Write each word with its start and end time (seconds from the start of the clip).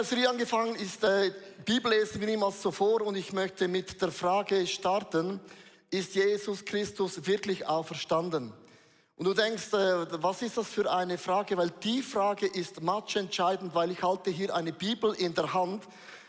eine 0.00 0.08
Serie 0.08 0.30
angefangen, 0.30 0.76
ist 0.76 1.04
äh, 1.04 1.30
Bibellesen 1.66 2.22
wie 2.22 2.24
niemals 2.24 2.62
zuvor 2.62 3.02
und 3.02 3.16
ich 3.16 3.34
möchte 3.34 3.68
mit 3.68 4.00
der 4.00 4.10
Frage 4.10 4.66
starten, 4.66 5.38
ist 5.90 6.14
Jesus 6.14 6.64
Christus 6.64 7.26
wirklich 7.26 7.66
auferstanden? 7.66 8.54
Und 9.16 9.26
du 9.26 9.34
denkst, 9.34 9.74
äh, 9.74 10.22
was 10.22 10.40
ist 10.40 10.56
das 10.56 10.68
für 10.68 10.90
eine 10.90 11.18
Frage? 11.18 11.58
Weil 11.58 11.70
die 11.82 12.00
Frage 12.00 12.46
ist 12.46 12.80
matchentscheidend, 12.80 13.74
weil 13.74 13.90
ich 13.90 14.02
halte 14.02 14.30
hier 14.30 14.54
eine 14.54 14.72
Bibel 14.72 15.12
in 15.12 15.34
der 15.34 15.52
Hand 15.52 15.84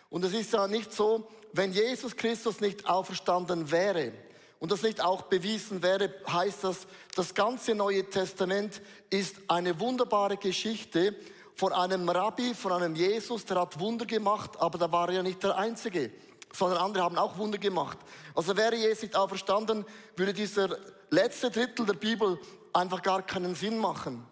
und 0.09 0.26
es 0.26 0.34
ist 0.34 0.52
ja 0.52 0.67
nicht 0.67 0.91
so, 0.91 1.30
wenn 1.53 1.72
Jesus 1.72 2.17
Christus 2.17 2.59
nicht 2.59 2.90
auferstanden 2.90 3.72
wäre 3.72 4.12
und 4.59 4.70
das 4.73 4.81
nicht 4.81 4.99
auch 4.99 5.22
bewiesen 5.22 5.81
wäre, 5.81 6.13
heißt 6.27 6.66
das, 6.66 6.88
das 7.16 7.34
ganze 7.34 7.73
Neue 7.73 8.03
Testament 8.09 8.81
ist 9.09 9.38
eine 9.48 9.80
wunderbare 9.80 10.35
Geschichte 10.35 11.16
von 11.55 11.73
einem 11.73 12.10
Rabbi, 12.10 12.54
von 12.54 12.72
einem 12.72 12.96
Jesus, 12.96 13.46
der 13.46 13.62
hat 13.62 13.80
Wunder 13.80 14.05
gemacht, 14.05 14.52
aber 14.60 14.78
da 14.78 14.91
war 14.91 15.10
er 15.10 15.16
ja 15.16 15.23
nicht 15.23 15.44
der 15.44 15.58
Einzige, 15.58 16.12
sondern 16.54 16.80
andere 16.80 17.04
haben 17.04 17.18
auch 17.18 17.38
Wunder 17.38 17.58
gemacht. 17.58 17.98
Also 18.36 18.55
wäre 18.58 18.76
Jesus 18.76 19.04
nicht 19.04 19.16
auferstanden, 19.16 19.86
würde 20.16 20.34
dieser 20.34 20.77
letzte 21.10 21.52
Drittel 21.52 21.86
der 21.86 21.94
Bibel 21.94 22.40
einfach 22.74 23.02
gar 23.02 23.22
keinen 23.22 23.55
Sinn 23.55 23.77
machen. 23.77 24.26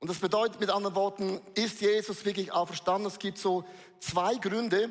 Und 0.00 0.08
das 0.08 0.18
bedeutet 0.18 0.60
mit 0.60 0.70
anderen 0.70 0.94
Worten, 0.94 1.40
ist 1.54 1.80
Jesus 1.80 2.24
wirklich 2.24 2.52
auferstanden? 2.52 3.06
Es 3.06 3.18
gibt 3.18 3.38
so 3.38 3.64
zwei 3.98 4.36
Gründe. 4.36 4.90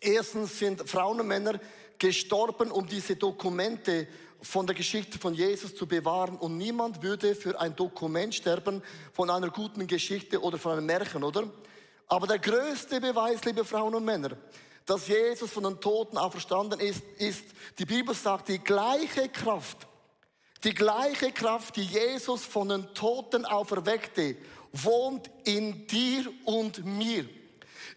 Erstens 0.00 0.58
sind 0.58 0.88
Frauen 0.88 1.20
und 1.20 1.26
Männer 1.26 1.58
gestorben, 2.00 2.72
um 2.72 2.88
diese 2.88 3.14
Dokumente 3.14 4.08
von 4.42 4.66
der 4.66 4.74
Geschichte 4.74 5.18
von 5.18 5.34
Jesus 5.34 5.76
zu 5.76 5.86
bewahren. 5.86 6.36
Und 6.36 6.56
niemand 6.56 7.02
würde 7.02 7.36
für 7.36 7.60
ein 7.60 7.76
Dokument 7.76 8.34
sterben 8.34 8.82
von 9.12 9.30
einer 9.30 9.50
guten 9.50 9.86
Geschichte 9.86 10.40
oder 10.40 10.58
von 10.58 10.72
einem 10.72 10.86
Märchen, 10.86 11.22
oder? 11.22 11.48
Aber 12.08 12.26
der 12.26 12.40
größte 12.40 13.00
Beweis, 13.00 13.44
liebe 13.44 13.64
Frauen 13.64 13.94
und 13.94 14.04
Männer, 14.04 14.30
dass 14.86 15.06
Jesus 15.06 15.50
von 15.52 15.62
den 15.62 15.80
Toten 15.80 16.18
auferstanden 16.18 16.80
ist, 16.80 17.02
ist, 17.18 17.44
die 17.78 17.84
Bibel 17.84 18.14
sagt, 18.14 18.48
die 18.48 18.58
gleiche 18.58 19.28
Kraft, 19.28 19.86
die 20.64 20.74
gleiche 20.74 21.30
Kraft, 21.30 21.76
die 21.76 21.84
Jesus 21.84 22.44
von 22.44 22.70
den 22.70 22.92
Toten 22.94 23.44
auferweckte, 23.44 24.36
wohnt 24.72 25.30
in 25.44 25.86
dir 25.86 26.32
und 26.44 26.84
mir. 26.84 27.28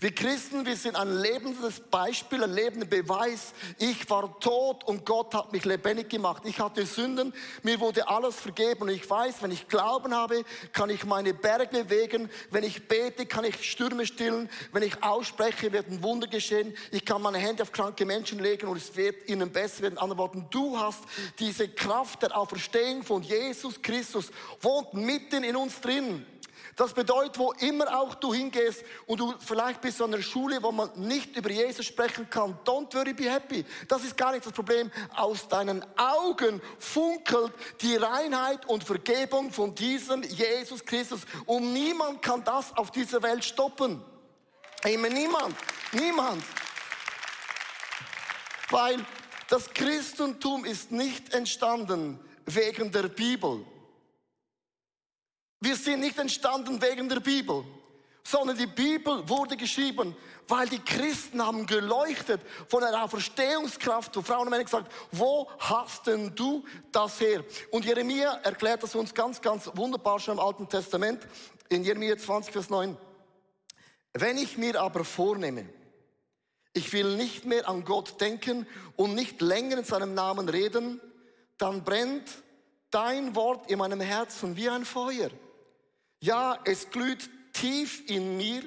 Wir 0.04 0.14
Christen, 0.14 0.66
wir 0.66 0.76
sind 0.76 0.98
ein 0.98 1.22
lebendes 1.22 1.80
Beispiel, 1.80 2.44
ein 2.44 2.52
lebender 2.52 2.86
Beweis. 2.86 3.54
Ich 3.80 4.10
war 4.10 4.38
tot 4.42 4.84
und 4.84 5.06
Gott 5.06 5.34
hat 5.34 5.54
mich 5.54 5.64
lebendig 5.64 6.10
gemacht. 6.10 6.44
Ich 6.46 6.60
hatte 6.60 6.86
Sünden, 6.86 7.34
mir 7.62 7.80
wurde 7.80 8.06
alles 8.10 8.36
vergeben 8.36 8.82
und 8.82 8.90
ich 8.90 9.10
weiß, 9.10 9.36
wenn 9.42 9.52
ich 9.52 9.70
Glauben 9.70 10.14
habe, 10.14 10.44
kann 10.74 10.90
ich 10.90 11.06
meine 11.06 11.34
Berge 11.34 11.86
bewegen. 11.86 12.30
Wenn 12.52 12.66
ich 12.66 12.86
bete, 12.86 13.26
kann 13.26 13.46
ich 13.46 13.64
Stürme 13.64 14.06
stillen. 14.06 14.50
Wenn 14.74 14.84
ich 14.84 15.02
ausspreche, 15.02 15.72
wird 15.72 15.88
ein 15.88 16.04
Wunder 16.04 16.28
geschehen. 16.28 16.76
Ich 16.92 17.06
kann 17.06 17.22
meine 17.22 17.38
Hände 17.38 17.64
auf 17.64 17.72
kranke 17.72 18.06
Menschen 18.06 18.40
legen 18.40 18.68
und 18.68 18.76
es 18.76 18.94
wird 18.98 19.30
ihnen 19.30 19.54
besser 19.54 19.84
werden. 19.84 19.98
Anderen 19.98 20.20
Worten, 20.20 20.48
du 20.50 20.78
hast 20.78 21.00
diese 21.40 21.70
Kraft 21.70 22.24
der 22.24 22.38
Auferstehung 22.38 23.04
von 23.04 23.24
Jesus 23.24 23.82
Christus, 23.82 24.32
wohnt 24.60 24.96
mitten 24.96 25.46
in 25.46 25.56
uns 25.56 25.80
drin. 25.80 26.26
Das 26.76 26.94
bedeutet, 26.94 27.38
wo 27.38 27.52
immer 27.54 28.00
auch 28.00 28.16
du 28.16 28.34
hingehst 28.34 28.84
und 29.06 29.20
du 29.20 29.34
vielleicht 29.40 29.82
bist 29.82 30.02
an 30.02 30.14
einer 30.14 30.24
Schule, 30.24 30.62
wo 30.64 30.72
man 30.72 30.90
nicht 30.96 31.36
über 31.38 31.52
Jesus 31.52 31.86
sprechen 31.86 32.28
kann, 32.30 32.58
don't 32.66 32.94
worry, 32.96 33.14
be 33.14 33.30
happy. 33.30 33.64
Das 33.88 34.04
ist 34.04 34.18
gar 34.18 34.32
nicht 34.32 34.46
das 34.46 34.54
Problem. 34.54 34.92
Aus 35.16 35.48
deinen 35.48 35.86
Augen 35.98 36.62
funkelt 36.80 37.54
die 37.82 37.96
Reinheit 37.96 38.66
und 38.66 38.84
Vergebung 38.84 39.52
von 39.52 39.76
diesem 39.76 40.24
Jesus 40.24 40.84
Christus 40.84 41.22
und 41.46 41.74
niemand 41.74 42.22
kann 42.24 42.44
das 42.44 42.76
auf 42.76 42.90
dieser 42.90 43.22
Welt 43.22 43.46
stoppen. 43.46 44.04
Amen, 44.84 45.14
niemand, 45.14 45.56
niemand. 45.92 46.44
Weil 48.70 49.06
das 49.48 49.72
Christentum 49.72 50.66
ist 50.66 50.92
nicht 50.92 51.34
entstanden 51.34 52.20
wegen 52.46 52.92
der 52.92 53.04
Bibel. 53.04 53.64
Wir 55.64 55.78
sind 55.78 56.02
nicht 56.02 56.20
entstanden 56.20 56.82
wegen 56.82 57.08
der 57.08 57.22
Bibel, 57.22 57.64
sondern 58.22 58.58
die 58.58 58.68
Bibel 58.68 59.28
wurde 59.30 59.56
geschrieben, 59.56 60.14
weil 60.50 60.68
die 60.68 60.80
Christen 60.80 61.42
haben 61.42 61.66
geleuchtet 61.66 62.42
von 62.68 62.84
einer 62.84 63.02
Auferstehungskraft. 63.02 64.18
Und 64.18 64.28
Frauen 64.28 64.54
und 64.54 64.66
gesagt, 64.66 64.92
wo 65.14 65.50
hast 65.60 66.06
denn 66.08 66.36
du 66.36 66.66
das 66.92 67.18
her? 67.22 67.46
Und 67.72 67.86
Jeremia 67.86 68.42
erklärt 68.44 68.84
das 68.84 68.94
uns 68.94 69.14
ganz, 69.14 69.40
ganz 69.40 69.72
wunderbar 69.74 70.20
schon 70.20 70.34
im 70.34 70.44
Alten 70.44 70.68
Testament, 70.68 71.26
in 71.70 71.86
Jeremia 71.86 72.18
20, 72.18 72.52
Vers 72.52 72.70
9. 72.70 72.98
Wenn 74.12 74.38
ich 74.38 74.58
mir 74.58 74.82
aber 74.82 75.06
vornehme, 75.06 75.70
ich 76.74 76.92
will 76.92 77.16
nicht 77.16 77.46
mehr 77.46 77.70
an 77.70 77.86
Gott 77.86 78.20
denken 78.20 78.68
und 78.98 79.16
nicht 79.16 79.42
länger 79.42 79.78
in 79.78 79.86
seinem 79.86 80.14
Namen 80.14 80.50
reden, 80.50 81.00
dann 81.58 81.86
brennt 81.86 82.30
dein 82.92 83.34
Wort 83.34 83.72
in 83.72 83.80
meinem 83.80 84.02
Herzen 84.02 84.58
wie 84.58 84.68
ein 84.68 84.84
Feuer. 84.84 85.30
Ja, 86.24 86.58
es 86.64 86.90
glüht 86.90 87.30
tief 87.52 88.10
in 88.10 88.38
mir 88.38 88.64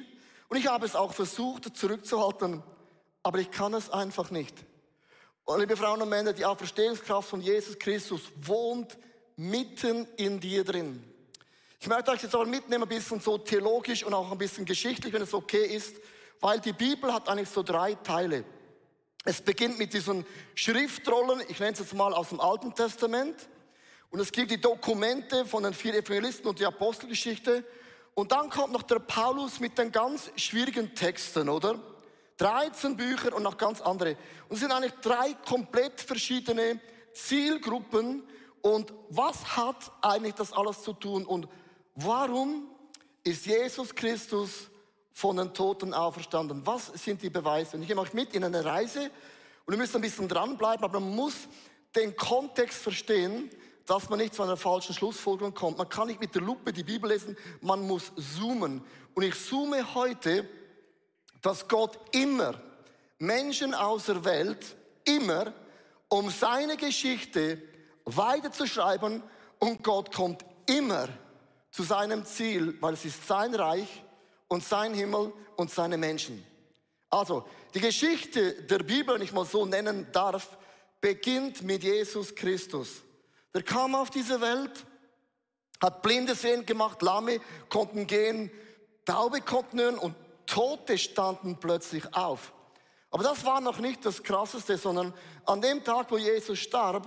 und 0.49 0.59
ich 0.59 0.67
habe 0.67 0.84
es 0.84 0.94
auch 0.94 1.15
versucht 1.15 1.75
zurückzuhalten, 1.75 2.62
aber 3.22 3.39
ich 3.39 3.50
kann 3.50 3.72
es 3.72 3.89
einfach 3.89 4.31
nicht. 4.31 4.55
Und 5.47 5.61
liebe 5.61 5.75
Frauen 5.75 6.03
und 6.03 6.11
Männer, 6.11 6.34
die 6.34 6.45
Auferstehungskraft 6.45 7.31
von 7.31 7.41
Jesus 7.41 7.78
Christus 7.78 8.21
wohnt 8.43 8.99
mitten 9.37 10.06
in 10.19 10.39
dir 10.39 10.65
drin. 10.65 11.03
Ich 11.81 11.87
möchte 11.87 12.11
euch 12.11 12.22
jetzt 12.25 12.34
aber 12.34 12.45
mitnehmen, 12.45 12.83
ein 12.83 12.91
bisschen 12.91 13.21
so 13.21 13.39
theologisch 13.39 14.05
und 14.05 14.12
auch 14.12 14.31
ein 14.31 14.37
bisschen 14.37 14.66
geschichtlich, 14.66 15.15
wenn 15.15 15.22
es 15.22 15.33
okay 15.33 15.65
ist, 15.65 15.97
weil 16.43 16.61
die 16.61 16.75
Bibel 16.75 17.11
hat 17.11 17.27
eigentlich 17.27 17.49
so 17.49 17.62
drei 17.62 17.95
Teile. 17.95 18.45
Es 19.25 19.41
beginnt 19.41 19.78
mit 19.78 19.95
diesen 19.95 20.27
Schriftrollen, 20.55 21.41
ich 21.49 21.59
nenne 21.59 21.72
es 21.72 21.78
jetzt 21.78 21.95
mal 21.95 22.12
aus 22.12 22.28
dem 22.28 22.41
Alten 22.41 22.75
Testament. 22.75 23.49
Und 24.16 24.22
es 24.22 24.32
gibt 24.32 24.50
die 24.50 24.59
Dokumente 24.59 25.44
von 25.44 25.62
den 25.62 25.75
vier 25.75 25.93
Evangelisten 25.93 26.49
und 26.49 26.59
die 26.59 26.65
Apostelgeschichte. 26.65 27.62
Und 28.15 28.32
dann 28.32 28.49
kommt 28.49 28.72
noch 28.72 28.84
der 28.84 28.99
Paulus 28.99 29.60
mit 29.60 29.77
den 29.77 29.93
ganz 29.93 30.31
schwierigen 30.37 30.94
Texten, 30.94 31.50
oder? 31.50 31.78
13 32.38 32.97
Bücher 32.97 33.37
und 33.37 33.43
noch 33.43 33.59
ganz 33.59 33.82
andere. 33.82 34.16
Und 34.49 34.54
es 34.54 34.60
sind 34.60 34.72
eigentlich 34.72 34.94
drei 35.03 35.34
komplett 35.47 36.00
verschiedene 36.00 36.81
Zielgruppen. 37.12 38.22
Und 38.62 38.94
was 39.10 39.54
hat 39.54 39.93
eigentlich 40.00 40.33
das 40.33 40.50
alles 40.50 40.81
zu 40.81 40.94
tun? 40.94 41.27
Und 41.27 41.47
warum 41.94 42.71
ist 43.22 43.44
Jesus 43.44 43.94
Christus 43.94 44.71
von 45.12 45.37
den 45.37 45.53
Toten 45.53 45.93
auferstanden? 45.93 46.66
Was 46.66 46.87
sind 46.87 47.21
die 47.21 47.28
Beweise? 47.28 47.77
Und 47.77 47.83
ich 47.83 47.88
nehme 47.91 48.00
euch 48.00 48.15
mit 48.15 48.34
in 48.34 48.44
eine 48.44 48.65
Reise 48.65 49.10
und 49.66 49.75
ihr 49.75 49.78
müsst 49.78 49.94
ein 49.94 50.00
bisschen 50.00 50.27
dranbleiben, 50.27 50.84
aber 50.84 51.00
man 51.00 51.15
muss 51.15 51.34
den 51.94 52.16
Kontext 52.16 52.78
verstehen, 52.78 53.50
dass 53.86 54.08
man 54.10 54.19
nicht 54.19 54.34
zu 54.34 54.42
einer 54.42 54.56
falschen 54.56 54.94
Schlussfolgerung 54.94 55.54
kommt. 55.54 55.78
Man 55.78 55.88
kann 55.88 56.08
nicht 56.08 56.20
mit 56.20 56.34
der 56.34 56.42
Lupe 56.42 56.72
die 56.72 56.82
Bibel 56.82 57.10
lesen, 57.10 57.36
man 57.60 57.86
muss 57.86 58.12
zoomen. 58.36 58.84
Und 59.14 59.22
ich 59.22 59.34
zoome 59.34 59.94
heute, 59.94 60.48
dass 61.41 61.69
Gott 61.69 61.98
immer 62.12 62.60
Menschen 63.19 63.74
aus 63.74 64.08
Welt, 64.24 64.76
immer, 65.04 65.52
um 66.08 66.30
seine 66.30 66.76
Geschichte 66.76 67.62
weiterzuschreiben 68.04 69.22
und 69.58 69.82
Gott 69.82 70.14
kommt 70.14 70.44
immer 70.66 71.08
zu 71.70 71.82
seinem 71.82 72.24
Ziel, 72.24 72.76
weil 72.80 72.94
es 72.94 73.04
ist 73.04 73.26
sein 73.26 73.54
Reich 73.54 74.03
und 74.48 74.64
sein 74.64 74.94
Himmel 74.94 75.32
und 75.56 75.70
seine 75.70 75.97
Menschen. 75.97 76.44
Also, 77.10 77.47
die 77.74 77.80
Geschichte 77.80 78.62
der 78.65 78.78
Bibel, 78.78 79.15
wenn 79.15 79.22
ich 79.22 79.32
mal 79.32 79.44
so 79.44 79.65
nennen 79.65 80.06
darf, 80.12 80.56
beginnt 81.00 81.62
mit 81.62 81.82
Jesus 81.82 82.34
Christus. 82.34 83.03
Der 83.54 83.63
kam 83.63 83.95
auf 83.95 84.10
diese 84.10 84.41
Welt, 84.41 84.87
hat 85.83 86.03
Blinde 86.03 86.34
sehen 86.34 86.66
gemacht, 86.66 87.03
Lahme 87.03 87.41
konnten 87.69 88.07
gehen, 88.07 88.51
Taube 89.04 89.41
konnten 89.41 89.81
hören 89.81 89.98
und 89.98 90.15
Tote 90.47 90.98
standen 90.98 91.59
plötzlich 91.59 92.15
auf. 92.15 92.53
Aber 93.10 93.22
das 93.22 93.45
war 93.45 93.60
noch 93.60 93.78
nicht 93.78 94.04
das 94.04 94.22
Krasseste, 94.22 94.77
sondern 94.77 95.15
an 95.45 95.60
dem 95.60 95.83
Tag, 95.84 96.10
wo 96.10 96.19
Jesus 96.19 96.59
starb, 96.59 97.07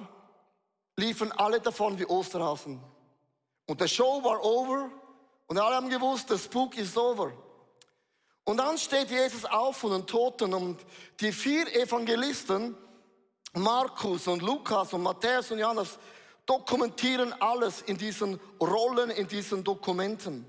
liefen 0.95 1.31
alle 1.31 1.59
davon 1.59 1.97
wie 2.00 2.06
Osterhasen. 2.06 2.81
Und 3.68 3.81
der 3.81 3.88
Show 3.88 4.24
war 4.24 4.44
over 4.44 4.89
und 5.47 5.57
alle 5.57 5.75
haben 5.75 5.89
gewusst, 5.89 6.30
der 6.30 6.38
Spuk 6.38 6.77
ist 6.77 6.97
over. 6.97 7.31
Und 8.44 8.57
dann 8.57 8.77
steht 8.77 9.12
Jesus 9.12 9.45
auf 9.45 9.77
von 9.77 9.92
den 9.92 10.07
Toten 10.07 10.53
und 10.53 10.80
die 11.19 11.31
vier 11.31 11.68
Evangelisten, 11.75 12.75
Markus 13.53 14.27
und 14.27 14.42
Lukas 14.42 14.94
und 14.94 15.03
Matthäus 15.03 15.51
und 15.51 15.59
Johannes, 15.59 16.00
dokumentieren 16.49 17.31
alles 17.39 17.81
in 17.81 17.97
diesen 17.97 18.39
Rollen, 18.59 19.11
in 19.11 19.27
diesen 19.27 19.63
Dokumenten. 19.63 20.45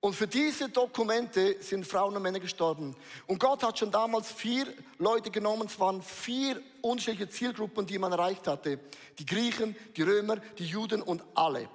Und 0.00 0.14
für 0.14 0.26
diese 0.26 0.68
Dokumente 0.68 1.56
sind 1.60 1.86
Frauen 1.86 2.16
und 2.16 2.22
Männer 2.22 2.40
gestorben. 2.40 2.96
Und 3.26 3.38
Gott 3.38 3.62
hat 3.62 3.78
schon 3.78 3.90
damals 3.90 4.32
vier 4.32 4.66
Leute 4.98 5.30
genommen, 5.30 5.66
es 5.66 5.78
waren 5.78 6.02
vier 6.02 6.60
unterschiedliche 6.82 7.28
Zielgruppen, 7.28 7.86
die 7.86 7.98
man 7.98 8.12
erreicht 8.12 8.46
hatte. 8.48 8.80
Die 9.18 9.26
Griechen, 9.26 9.76
die 9.96 10.02
Römer, 10.02 10.36
die 10.58 10.66
Juden 10.66 11.02
und 11.02 11.22
alle. 11.34 11.68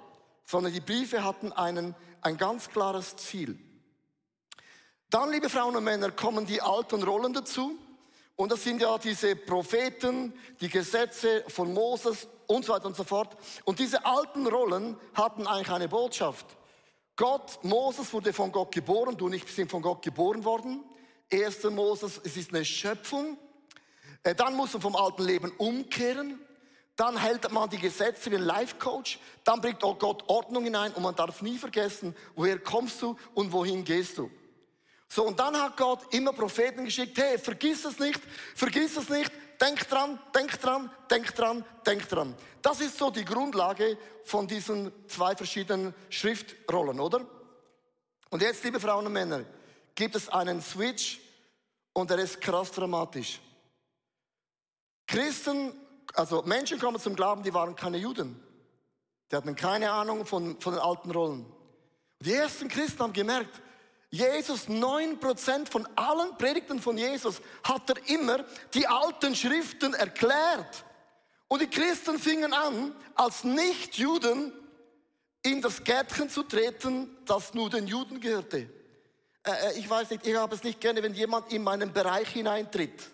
Sondern 0.44 0.72
die 0.72 0.80
Briefe 0.80 1.24
hatten 1.24 1.52
einen, 1.52 1.94
ein 2.20 2.36
ganz 2.36 2.68
klares 2.68 3.16
Ziel. 3.16 3.58
Dann, 5.08 5.30
liebe 5.30 5.48
Frauen 5.48 5.76
und 5.76 5.84
Männer, 5.84 6.10
kommen 6.10 6.44
die 6.46 6.60
alten 6.60 7.02
Rollen 7.02 7.32
dazu. 7.32 7.78
Und 8.36 8.50
das 8.50 8.64
sind 8.64 8.82
ja 8.82 8.98
diese 8.98 9.36
Propheten, 9.36 10.32
die 10.60 10.68
Gesetze 10.68 11.44
von 11.48 11.72
Moses 11.72 12.26
und 12.46 12.64
so 12.64 12.72
weiter 12.72 12.86
und 12.86 12.96
so 12.96 13.04
fort. 13.04 13.36
Und 13.64 13.78
diese 13.78 14.04
alten 14.04 14.46
Rollen 14.46 14.96
hatten 15.14 15.46
eigentlich 15.46 15.70
eine 15.70 15.88
Botschaft. 15.88 16.46
Gott, 17.16 17.58
Moses 17.62 18.12
wurde 18.12 18.32
von 18.32 18.50
Gott 18.50 18.72
geboren, 18.72 19.16
du 19.16 19.26
und 19.26 19.34
ich 19.34 19.44
sind 19.46 19.70
von 19.70 19.82
Gott 19.82 20.02
geboren 20.02 20.44
worden. 20.44 20.84
Erster 21.30 21.70
Moses, 21.70 22.20
es 22.24 22.36
ist 22.36 22.52
eine 22.52 22.64
Schöpfung. 22.64 23.38
Äh, 24.22 24.34
dann 24.34 24.54
muss 24.54 24.72
man 24.72 24.82
vom 24.82 24.96
alten 24.96 25.22
Leben 25.22 25.52
umkehren. 25.58 26.40
Dann 26.96 27.16
hält 27.16 27.50
man 27.50 27.68
die 27.70 27.78
Gesetze 27.78 28.30
wie 28.30 28.36
ein 28.36 28.42
Life 28.42 28.76
Coach. 28.78 29.18
Dann 29.44 29.60
bringt 29.60 29.80
Gott 29.80 30.28
Ordnung 30.28 30.64
hinein 30.64 30.92
und 30.92 31.02
man 31.02 31.14
darf 31.14 31.42
nie 31.42 31.58
vergessen, 31.58 32.14
woher 32.34 32.58
kommst 32.58 33.02
du 33.02 33.16
und 33.34 33.52
wohin 33.52 33.84
gehst 33.84 34.18
du. 34.18 34.30
So, 35.08 35.24
und 35.26 35.38
dann 35.38 35.56
hat 35.60 35.76
Gott 35.76 36.12
immer 36.12 36.32
Propheten 36.32 36.84
geschickt, 36.84 37.16
hey, 37.18 37.38
vergiss 37.38 37.84
es 37.84 37.98
nicht, 37.98 38.20
vergiss 38.54 38.96
es 38.96 39.08
nicht, 39.08 39.30
denk 39.60 39.88
dran, 39.88 40.18
denk 40.34 40.60
dran, 40.60 40.90
denk 41.10 41.34
dran, 41.34 41.64
denk 41.86 42.08
dran. 42.08 42.34
Das 42.62 42.80
ist 42.80 42.98
so 42.98 43.10
die 43.10 43.24
Grundlage 43.24 43.98
von 44.24 44.46
diesen 44.46 44.92
zwei 45.08 45.36
verschiedenen 45.36 45.94
Schriftrollen, 46.10 47.00
oder? 47.00 47.26
Und 48.30 48.42
jetzt, 48.42 48.64
liebe 48.64 48.80
Frauen 48.80 49.06
und 49.06 49.12
Männer, 49.12 49.44
gibt 49.94 50.16
es 50.16 50.28
einen 50.28 50.60
Switch 50.60 51.20
und 51.92 52.10
der 52.10 52.18
ist 52.18 52.40
krass 52.40 52.72
dramatisch. 52.72 53.40
Christen, 55.06 55.72
also 56.14 56.42
Menschen 56.42 56.78
kommen 56.78 56.98
zum 56.98 57.14
Glauben, 57.14 57.42
die 57.42 57.54
waren 57.54 57.76
keine 57.76 57.98
Juden. 57.98 58.42
Die 59.30 59.36
hatten 59.36 59.54
keine 59.54 59.90
Ahnung 59.90 60.26
von, 60.26 60.60
von 60.60 60.74
den 60.74 60.82
alten 60.82 61.10
Rollen. 61.10 61.46
Die 62.20 62.32
ersten 62.32 62.68
Christen 62.68 63.00
haben 63.00 63.12
gemerkt, 63.12 63.60
Jesus, 64.14 64.68
neun 64.68 65.18
Prozent 65.18 65.68
von 65.68 65.88
allen 65.96 66.38
Predigten 66.38 66.80
von 66.80 66.96
Jesus 66.96 67.40
hat 67.64 67.90
er 67.90 68.08
immer 68.08 68.44
die 68.72 68.86
alten 68.86 69.34
Schriften 69.34 69.92
erklärt. 69.92 70.84
Und 71.48 71.62
die 71.62 71.66
Christen 71.66 72.20
fingen 72.20 72.52
an, 72.52 72.94
als 73.16 73.42
Nichtjuden 73.42 74.52
in 75.42 75.60
das 75.60 75.82
Gärtchen 75.82 76.30
zu 76.30 76.44
treten, 76.44 77.16
das 77.24 77.54
nur 77.54 77.70
den 77.70 77.88
Juden 77.88 78.20
gehörte. 78.20 78.70
Äh, 79.42 79.50
äh, 79.50 79.78
ich 79.78 79.90
weiß 79.90 80.10
nicht, 80.10 80.24
ich 80.24 80.36
habe 80.36 80.54
es 80.54 80.62
nicht 80.62 80.80
gerne, 80.80 81.02
wenn 81.02 81.14
jemand 81.14 81.52
in 81.52 81.64
meinen 81.64 81.92
Bereich 81.92 82.28
hineintritt. 82.28 83.10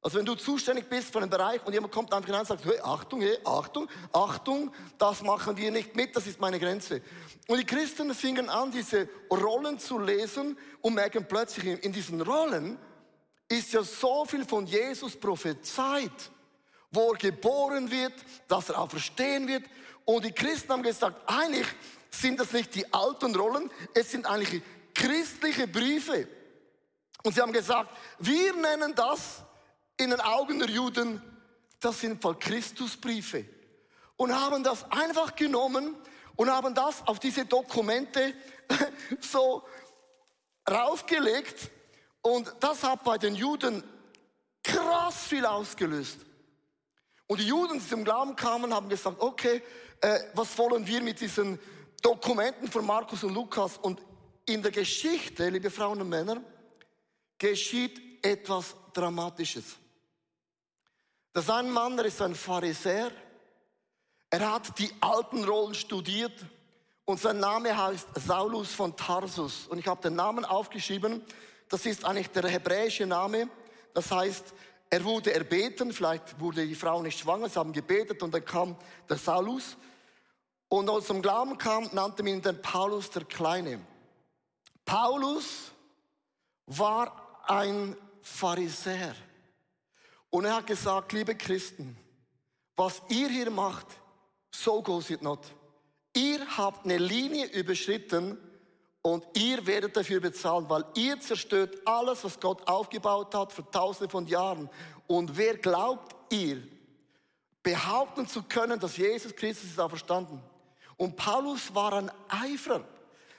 Also 0.00 0.18
wenn 0.18 0.24
du 0.24 0.36
zuständig 0.36 0.88
bist 0.88 1.12
für 1.12 1.18
einen 1.18 1.30
Bereich 1.30 1.64
und 1.66 1.72
jemand 1.72 1.92
kommt 1.92 2.12
einfach 2.12 2.26
hinein 2.26 2.42
und 2.42 2.46
sagt, 2.46 2.64
hey, 2.64 2.78
Achtung, 2.82 3.20
hey, 3.20 3.36
Achtung, 3.44 3.88
Achtung, 4.12 4.72
das 4.96 5.22
machen 5.22 5.56
wir 5.56 5.72
nicht 5.72 5.96
mit, 5.96 6.14
das 6.14 6.26
ist 6.26 6.40
meine 6.40 6.60
Grenze. 6.60 7.02
Und 7.48 7.58
die 7.58 7.64
Christen 7.64 8.14
fingen 8.14 8.48
an, 8.48 8.70
diese 8.70 9.08
Rollen 9.30 9.78
zu 9.78 9.98
lesen 9.98 10.56
und 10.82 10.94
merken 10.94 11.26
plötzlich, 11.26 11.82
in 11.82 11.92
diesen 11.92 12.20
Rollen 12.20 12.78
ist 13.48 13.72
ja 13.72 13.82
so 13.82 14.24
viel 14.24 14.44
von 14.44 14.66
Jesus 14.66 15.16
prophezeit, 15.16 16.30
wo 16.92 17.12
er 17.12 17.18
geboren 17.18 17.90
wird, 17.90 18.14
dass 18.46 18.68
er 18.68 18.78
auch 18.78 18.90
verstehen 18.90 19.48
wird. 19.48 19.64
Und 20.04 20.24
die 20.24 20.32
Christen 20.32 20.72
haben 20.72 20.82
gesagt, 20.82 21.20
eigentlich 21.26 21.66
sind 22.10 22.38
das 22.38 22.52
nicht 22.52 22.74
die 22.74 22.92
alten 22.92 23.34
Rollen, 23.34 23.70
es 23.94 24.12
sind 24.12 24.26
eigentlich 24.26 24.62
christliche 24.94 25.66
Briefe. 25.66 26.28
Und 27.24 27.34
sie 27.34 27.40
haben 27.40 27.52
gesagt, 27.52 27.90
wir 28.20 28.54
nennen 28.54 28.94
das 28.94 29.42
in 29.98 30.10
den 30.10 30.20
Augen 30.20 30.58
der 30.58 30.70
Juden, 30.70 31.20
das 31.80 32.00
sind 32.00 32.22
voll 32.22 32.38
Christusbriefe. 32.38 33.44
Und 34.16 34.34
haben 34.34 34.64
das 34.64 34.90
einfach 34.90 35.36
genommen 35.36 35.96
und 36.36 36.50
haben 36.50 36.74
das 36.74 37.06
auf 37.06 37.20
diese 37.20 37.44
Dokumente 37.44 38.34
so 39.20 39.62
raufgelegt. 40.68 41.70
Und 42.22 42.52
das 42.60 42.82
hat 42.82 43.04
bei 43.04 43.18
den 43.18 43.34
Juden 43.34 43.82
krass 44.62 45.26
viel 45.26 45.46
ausgelöst. 45.46 46.18
Und 47.26 47.40
die 47.40 47.46
Juden, 47.46 47.78
die 47.78 47.86
zum 47.86 48.04
Glauben 48.04 48.34
kamen, 48.36 48.74
haben 48.74 48.88
gesagt, 48.88 49.20
okay, 49.20 49.62
äh, 50.00 50.20
was 50.34 50.56
wollen 50.58 50.86
wir 50.86 51.02
mit 51.02 51.20
diesen 51.20 51.58
Dokumenten 52.02 52.70
von 52.70 52.86
Markus 52.86 53.22
und 53.22 53.34
Lukas? 53.34 53.76
Und 53.76 54.00
in 54.46 54.62
der 54.62 54.72
Geschichte, 54.72 55.48
liebe 55.48 55.70
Frauen 55.70 56.00
und 56.00 56.08
Männer, 56.08 56.42
geschieht 57.38 58.24
etwas 58.24 58.74
Dramatisches. 58.92 59.76
Das 61.38 61.50
ein 61.50 61.70
Mann, 61.70 61.96
der 61.96 62.06
ist 62.06 62.20
ein 62.20 62.34
Pharisäer. 62.34 63.12
Er 64.28 64.52
hat 64.54 64.76
die 64.76 64.90
alten 65.00 65.44
Rollen 65.44 65.72
studiert 65.72 66.32
und 67.04 67.20
sein 67.20 67.38
Name 67.38 67.78
heißt 67.78 68.08
Saulus 68.26 68.74
von 68.74 68.96
Tarsus. 68.96 69.68
Und 69.68 69.78
ich 69.78 69.86
habe 69.86 70.02
den 70.02 70.16
Namen 70.16 70.44
aufgeschrieben. 70.44 71.22
Das 71.68 71.86
ist 71.86 72.04
eigentlich 72.04 72.30
der 72.30 72.48
hebräische 72.48 73.06
Name. 73.06 73.48
Das 73.94 74.10
heißt, 74.10 74.52
er 74.90 75.04
wurde 75.04 75.32
erbeten. 75.32 75.92
Vielleicht 75.92 76.40
wurde 76.40 76.66
die 76.66 76.74
Frau 76.74 77.02
nicht 77.02 77.20
schwanger. 77.20 77.48
Sie 77.48 77.56
haben 77.56 77.72
gebetet 77.72 78.20
und 78.20 78.34
dann 78.34 78.44
kam 78.44 78.76
der 79.08 79.16
Saulus. 79.16 79.76
Und 80.66 80.90
als 80.90 81.04
er 81.04 81.06
zum 81.06 81.22
Glauben 81.22 81.56
kam, 81.56 81.88
nannte 81.92 82.24
man 82.24 82.32
ihn 82.32 82.42
den 82.42 82.60
Paulus 82.60 83.10
der 83.10 83.22
Kleine. 83.22 83.78
Paulus 84.84 85.70
war 86.66 87.44
ein 87.46 87.96
Pharisäer. 88.22 89.14
Und 90.30 90.44
er 90.44 90.56
hat 90.56 90.66
gesagt, 90.66 91.12
liebe 91.12 91.34
Christen, 91.34 91.96
was 92.76 93.02
ihr 93.08 93.28
hier 93.28 93.50
macht, 93.50 93.86
so 94.50 94.82
goes 94.82 95.10
it 95.10 95.22
not. 95.22 95.40
Ihr 96.14 96.46
habt 96.56 96.84
eine 96.84 96.98
Linie 96.98 97.46
überschritten 97.46 98.38
und 99.02 99.24
ihr 99.34 99.66
werdet 99.66 99.96
dafür 99.96 100.20
bezahlen, 100.20 100.68
weil 100.68 100.84
ihr 100.94 101.18
zerstört 101.20 101.76
alles, 101.86 102.24
was 102.24 102.38
Gott 102.38 102.66
aufgebaut 102.68 103.34
hat 103.34 103.52
für 103.52 103.68
tausende 103.70 104.10
von 104.10 104.26
Jahren. 104.26 104.68
Und 105.06 105.36
wer 105.36 105.56
glaubt 105.56 106.14
ihr, 106.32 106.62
behaupten 107.62 108.26
zu 108.26 108.42
können, 108.42 108.78
dass 108.78 108.96
Jesus 108.96 109.34
Christus 109.34 109.70
ist 109.70 109.80
auferstanden? 109.80 110.42
Und 110.96 111.16
Paulus 111.16 111.74
war 111.74 111.92
ein 111.94 112.10
Eiferer 112.28 112.84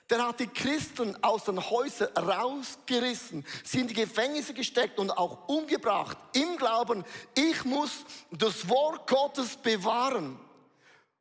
der 0.10 0.28
hat 0.28 0.40
die 0.40 0.48
Christen 0.48 1.16
aus 1.24 1.44
den 1.44 1.70
Häusern 1.70 2.10
rausgerissen, 2.18 3.46
sie 3.64 3.82
in 3.82 3.88
die 3.88 3.94
Gefängnisse 3.94 4.54
gesteckt 4.54 4.98
und 4.98 5.12
auch 5.12 5.48
umgebracht, 5.48 6.18
im 6.34 6.58
Glauben, 6.58 7.04
ich 7.36 7.64
muss 7.64 7.92
das 8.32 8.68
Wort 8.68 9.08
Gottes 9.08 9.56
bewahren. 9.56 10.40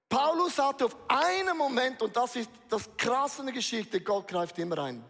Paulus 0.09 0.59
hatte 0.59 0.87
auf 0.87 0.97
einen 1.07 1.57
Moment, 1.57 2.01
und 2.01 2.17
das 2.17 2.37
ist 2.37 2.51
das 2.71 2.89
Krasse 2.97 3.45
Geschichte, 3.53 4.01
Gott 4.01 4.27
greift 4.27 4.59
immer 4.59 4.79
ein. 4.79 5.05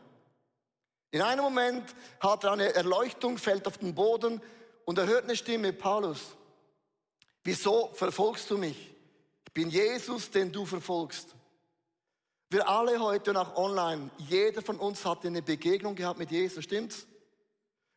In 1.10 1.22
einem 1.22 1.44
Moment 1.44 1.94
hat 2.20 2.44
er 2.44 2.52
eine 2.52 2.74
Erleuchtung, 2.74 3.38
fällt 3.38 3.66
auf 3.66 3.78
den 3.78 3.94
Boden 3.94 4.42
und 4.84 4.98
er 4.98 5.06
hört 5.06 5.24
eine 5.24 5.36
Stimme, 5.36 5.72
Paulus, 5.72 6.20
wieso 7.44 7.90
verfolgst 7.94 8.50
du 8.50 8.58
mich? 8.58 8.94
Ich 9.46 9.52
bin 9.54 9.70
Jesus, 9.70 10.30
den 10.30 10.50
du 10.50 10.66
verfolgst. 10.66 11.34
Wir 12.50 12.66
alle 12.66 12.98
heute 12.98 13.30
und 13.30 13.36
auch 13.36 13.56
online, 13.56 14.10
jeder 14.16 14.62
von 14.62 14.78
uns 14.78 15.04
hat 15.04 15.26
eine 15.26 15.42
Begegnung 15.42 15.94
gehabt 15.94 16.18
mit 16.18 16.30
Jesus, 16.30 16.64
stimmt's? 16.64 17.06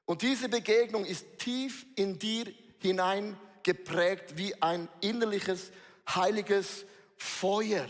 Und 0.03 0.23
diese 0.23 0.49
Begegnung 0.49 1.05
ist 1.05 1.25
tief 1.37 1.85
in 1.95 2.19
dir 2.19 2.51
hinein 2.79 3.39
geprägt 3.63 4.35
wie 4.35 4.53
ein 4.61 4.89
innerliches, 4.99 5.71
heiliges 6.09 6.85
Feuer. 7.15 7.87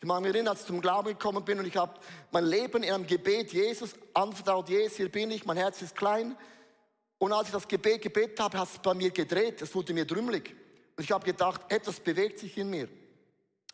Ich 0.00 0.06
mag 0.06 0.20
mich 0.20 0.34
erinnern, 0.34 0.48
als 0.48 0.60
ich 0.60 0.66
zum 0.66 0.82
Glauben 0.82 1.08
gekommen 1.08 1.46
bin 1.46 1.58
und 1.58 1.66
ich 1.66 1.78
habe 1.78 1.98
mein 2.30 2.44
Leben 2.44 2.82
in 2.82 2.92
einem 2.92 3.06
Gebet 3.06 3.50
Jesus 3.54 3.94
anvertraut. 4.12 4.68
Jesus, 4.68 4.98
hier 4.98 5.08
bin 5.10 5.30
ich, 5.30 5.46
mein 5.46 5.56
Herz 5.56 5.80
ist 5.80 5.96
klein. 5.96 6.36
Und 7.16 7.32
als 7.32 7.48
ich 7.48 7.54
das 7.54 7.68
Gebet 7.68 8.02
gebetet 8.02 8.38
habe, 8.38 8.58
hat 8.58 8.68
es 8.68 8.78
bei 8.78 8.92
mir 8.92 9.10
gedreht. 9.10 9.62
Es 9.62 9.74
wurde 9.74 9.94
mir 9.94 10.04
drümmelig. 10.04 10.54
Und 10.96 11.04
ich 11.04 11.12
habe 11.12 11.24
gedacht, 11.24 11.62
etwas 11.70 12.00
bewegt 12.00 12.38
sich 12.38 12.58
in 12.58 12.68
mir. 12.68 12.88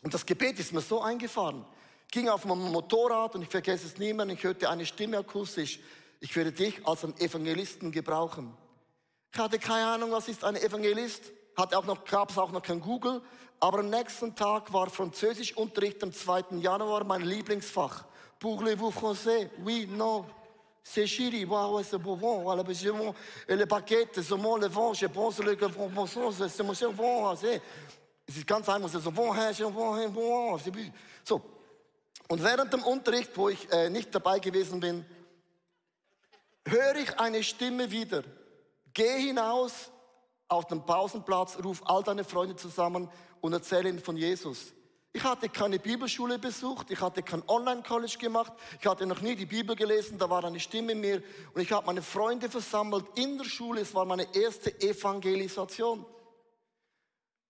Und 0.02 0.14
das 0.14 0.24
Gebet 0.24 0.60
ist 0.60 0.72
mir 0.72 0.80
so 0.80 1.00
eingefahren 1.00 1.64
ging 2.10 2.28
auf 2.28 2.44
meinem 2.44 2.70
Motorrad 2.72 3.34
und 3.34 3.42
ich 3.42 3.48
vergesse 3.48 3.86
es 3.86 3.98
niemand, 3.98 4.32
ich 4.32 4.42
hörte 4.42 4.68
eine 4.68 4.86
Stimme 4.86 5.18
akustisch, 5.18 5.80
ich 6.20 6.34
werde 6.34 6.52
dich 6.52 6.86
als 6.86 7.04
einen 7.04 7.16
Evangelisten 7.18 7.92
gebrauchen. 7.92 8.56
Ich 9.32 9.38
hatte 9.38 9.58
keine 9.58 9.86
Ahnung, 9.86 10.12
was 10.12 10.28
ist 10.28 10.44
ein 10.44 10.56
Evangelist, 10.56 11.32
hatte 11.56 11.78
auch 11.78 11.84
noch, 11.84 12.04
gab 12.04 12.30
es 12.30 12.38
auch 12.38 12.52
noch 12.52 12.62
kein 12.62 12.80
Google, 12.80 13.20
aber 13.60 13.80
am 13.80 13.90
nächsten 13.90 14.34
Tag 14.34 14.72
war 14.72 14.88
Französischunterricht 14.88 16.02
am 16.02 16.12
2. 16.12 16.58
Januar 16.60 17.04
mein 17.04 17.22
Lieblingsfach. 17.22 18.04
Parlez-vous 18.38 18.90
français? 18.90 19.50
Oui, 19.64 19.86
non. 19.86 20.26
C'est 20.82 21.06
chéri, 21.06 21.44
wow, 21.44 21.82
c'est 21.82 21.98
bon, 21.98 22.14
voilà, 22.14 22.62
je 22.68 22.90
bon, 22.90 23.12
et 23.48 23.56
le 23.56 23.66
paquet, 23.66 24.06
c'est 24.12 24.28
bon, 24.36 24.56
le 24.56 24.68
vent, 24.68 24.94
je 24.94 25.06
pense, 25.06 25.40
le 25.40 25.56
bon, 25.56 26.06
c'est 26.06 26.62
mon 26.62 26.92
bon, 26.92 27.34
c'est, 27.34 27.60
es 28.28 28.36
ist 28.36 28.46
ganz 28.46 28.68
einfach, 28.68 28.88
c'est 28.88 29.10
bon, 29.10 29.34
c'est 29.52 29.64
bon, 29.64 30.58
c'est 30.58 30.70
bon, 30.70 30.92
so. 31.24 31.55
Und 32.28 32.42
während 32.42 32.72
dem 32.72 32.82
Unterricht, 32.82 33.30
wo 33.36 33.48
ich 33.48 33.70
äh, 33.72 33.88
nicht 33.88 34.14
dabei 34.14 34.38
gewesen 34.38 34.80
bin, 34.80 35.04
höre 36.66 36.96
ich 36.96 37.18
eine 37.18 37.42
Stimme 37.42 37.90
wieder. 37.90 38.24
Geh 38.92 39.20
hinaus 39.20 39.90
auf 40.48 40.66
den 40.66 40.84
Pausenplatz, 40.84 41.58
ruf 41.62 41.82
all 41.84 42.02
deine 42.02 42.24
Freunde 42.24 42.56
zusammen 42.56 43.08
und 43.40 43.52
erzähle 43.52 43.88
ihnen 43.88 44.00
von 44.00 44.16
Jesus. 44.16 44.72
Ich 45.12 45.24
hatte 45.24 45.48
keine 45.48 45.78
Bibelschule 45.78 46.38
besucht, 46.38 46.90
ich 46.90 47.00
hatte 47.00 47.22
kein 47.22 47.42
Online-College 47.48 48.18
gemacht, 48.18 48.52
ich 48.78 48.86
hatte 48.86 49.06
noch 49.06 49.22
nie 49.22 49.34
die 49.34 49.46
Bibel 49.46 49.74
gelesen, 49.74 50.18
da 50.18 50.28
war 50.28 50.44
eine 50.44 50.60
Stimme 50.60 50.92
in 50.92 51.00
mir 51.00 51.22
und 51.54 51.62
ich 51.62 51.72
habe 51.72 51.86
meine 51.86 52.02
Freunde 52.02 52.50
versammelt 52.50 53.06
in 53.14 53.38
der 53.38 53.46
Schule, 53.46 53.80
es 53.80 53.94
war 53.94 54.04
meine 54.04 54.26
erste 54.34 54.78
Evangelisation. 54.78 56.04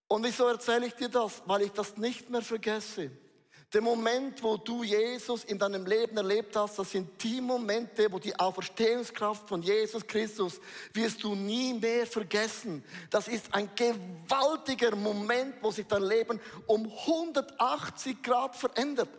Und 0.07 0.25
wieso 0.25 0.47
erzähle 0.47 0.87
ich 0.87 0.95
dir 0.95 1.09
das? 1.09 1.43
Weil 1.47 1.63
ich 1.63 1.73
das 1.73 1.97
nicht 1.97 2.31
mehr 2.31 2.43
vergesse. 2.43 3.11
Der 3.73 3.81
Moment, 3.83 4.43
wo 4.45 4.57
du 4.57 4.85
Jesus 4.85 5.43
in 5.45 5.59
deinem 5.59 5.87
Leben 5.87 6.17
erlebt 6.17 6.55
hast, 6.55 6.79
das 6.79 6.93
sind 6.93 7.21
die 7.23 7.41
Momente, 7.41 8.11
wo 8.13 8.21
die 8.21 8.39
Auferstehungskraft 8.39 9.49
von 9.49 9.61
Jesus 9.61 10.07
Christus 10.07 10.61
wirst 10.93 11.23
du 11.25 11.35
nie 11.35 11.75
mehr 11.75 12.07
vergessen. 12.07 12.85
Das 13.11 13.27
ist 13.27 13.53
ein 13.53 13.69
gewaltiger 13.75 14.95
Moment, 14.95 15.57
wo 15.63 15.73
sich 15.73 15.87
dein 15.87 16.03
Leben 16.03 16.41
um 16.67 16.91
180 17.07 18.23
Grad 18.23 18.55
verändert. 18.55 19.11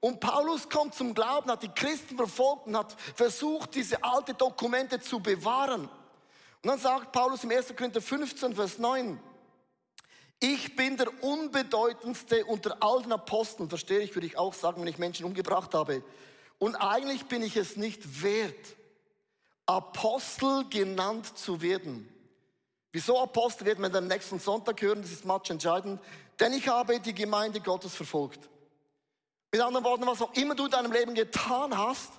Und 0.00 0.18
Paulus 0.18 0.66
kommt 0.66 0.94
zum 0.94 1.12
Glauben, 1.12 1.50
hat 1.50 1.62
die 1.62 1.68
Christen 1.68 2.16
verfolgt 2.16 2.66
und 2.68 2.78
hat 2.78 2.96
versucht, 3.14 3.74
diese 3.74 4.02
alten 4.02 4.34
Dokumente 4.38 4.98
zu 4.98 5.20
bewahren. 5.20 5.82
Und 5.82 6.68
dann 6.68 6.78
sagt 6.78 7.12
Paulus 7.12 7.44
im 7.44 7.50
1. 7.50 7.76
Korinther 7.76 8.00
15, 8.00 8.54
Vers 8.54 8.78
9, 8.78 9.20
ich 10.40 10.74
bin 10.74 10.96
der 10.96 11.22
unbedeutendste 11.22 12.46
unter 12.46 12.82
allen 12.82 13.12
Aposteln, 13.12 13.68
verstehe 13.68 14.00
ich, 14.00 14.14
würde 14.14 14.26
ich 14.26 14.38
auch 14.38 14.54
sagen, 14.54 14.80
wenn 14.80 14.88
ich 14.88 14.98
Menschen 14.98 15.26
umgebracht 15.26 15.74
habe. 15.74 16.02
Und 16.58 16.76
eigentlich 16.76 17.26
bin 17.26 17.42
ich 17.42 17.56
es 17.56 17.76
nicht 17.76 18.22
wert, 18.22 18.76
Apostel 19.66 20.64
genannt 20.68 21.38
zu 21.38 21.60
werden. 21.60 22.08
Wieso 22.90 23.20
Apostel 23.20 23.66
werden 23.66 23.82
wir 23.82 23.90
dann 23.90 24.08
nächsten 24.08 24.40
Sonntag 24.40 24.80
hören, 24.82 25.02
das 25.02 25.12
ist 25.12 25.24
match 25.24 25.50
entscheidend. 25.50 26.00
Denn 26.40 26.54
ich 26.54 26.66
habe 26.68 26.98
die 26.98 27.14
Gemeinde 27.14 27.60
Gottes 27.60 27.94
verfolgt. 27.94 28.48
Mit 29.52 29.60
anderen 29.60 29.84
Worten, 29.84 30.06
was 30.06 30.22
auch 30.22 30.32
immer 30.34 30.54
du 30.54 30.64
in 30.64 30.70
deinem 30.70 30.92
Leben 30.92 31.14
getan 31.14 31.76
hast, 31.76 32.12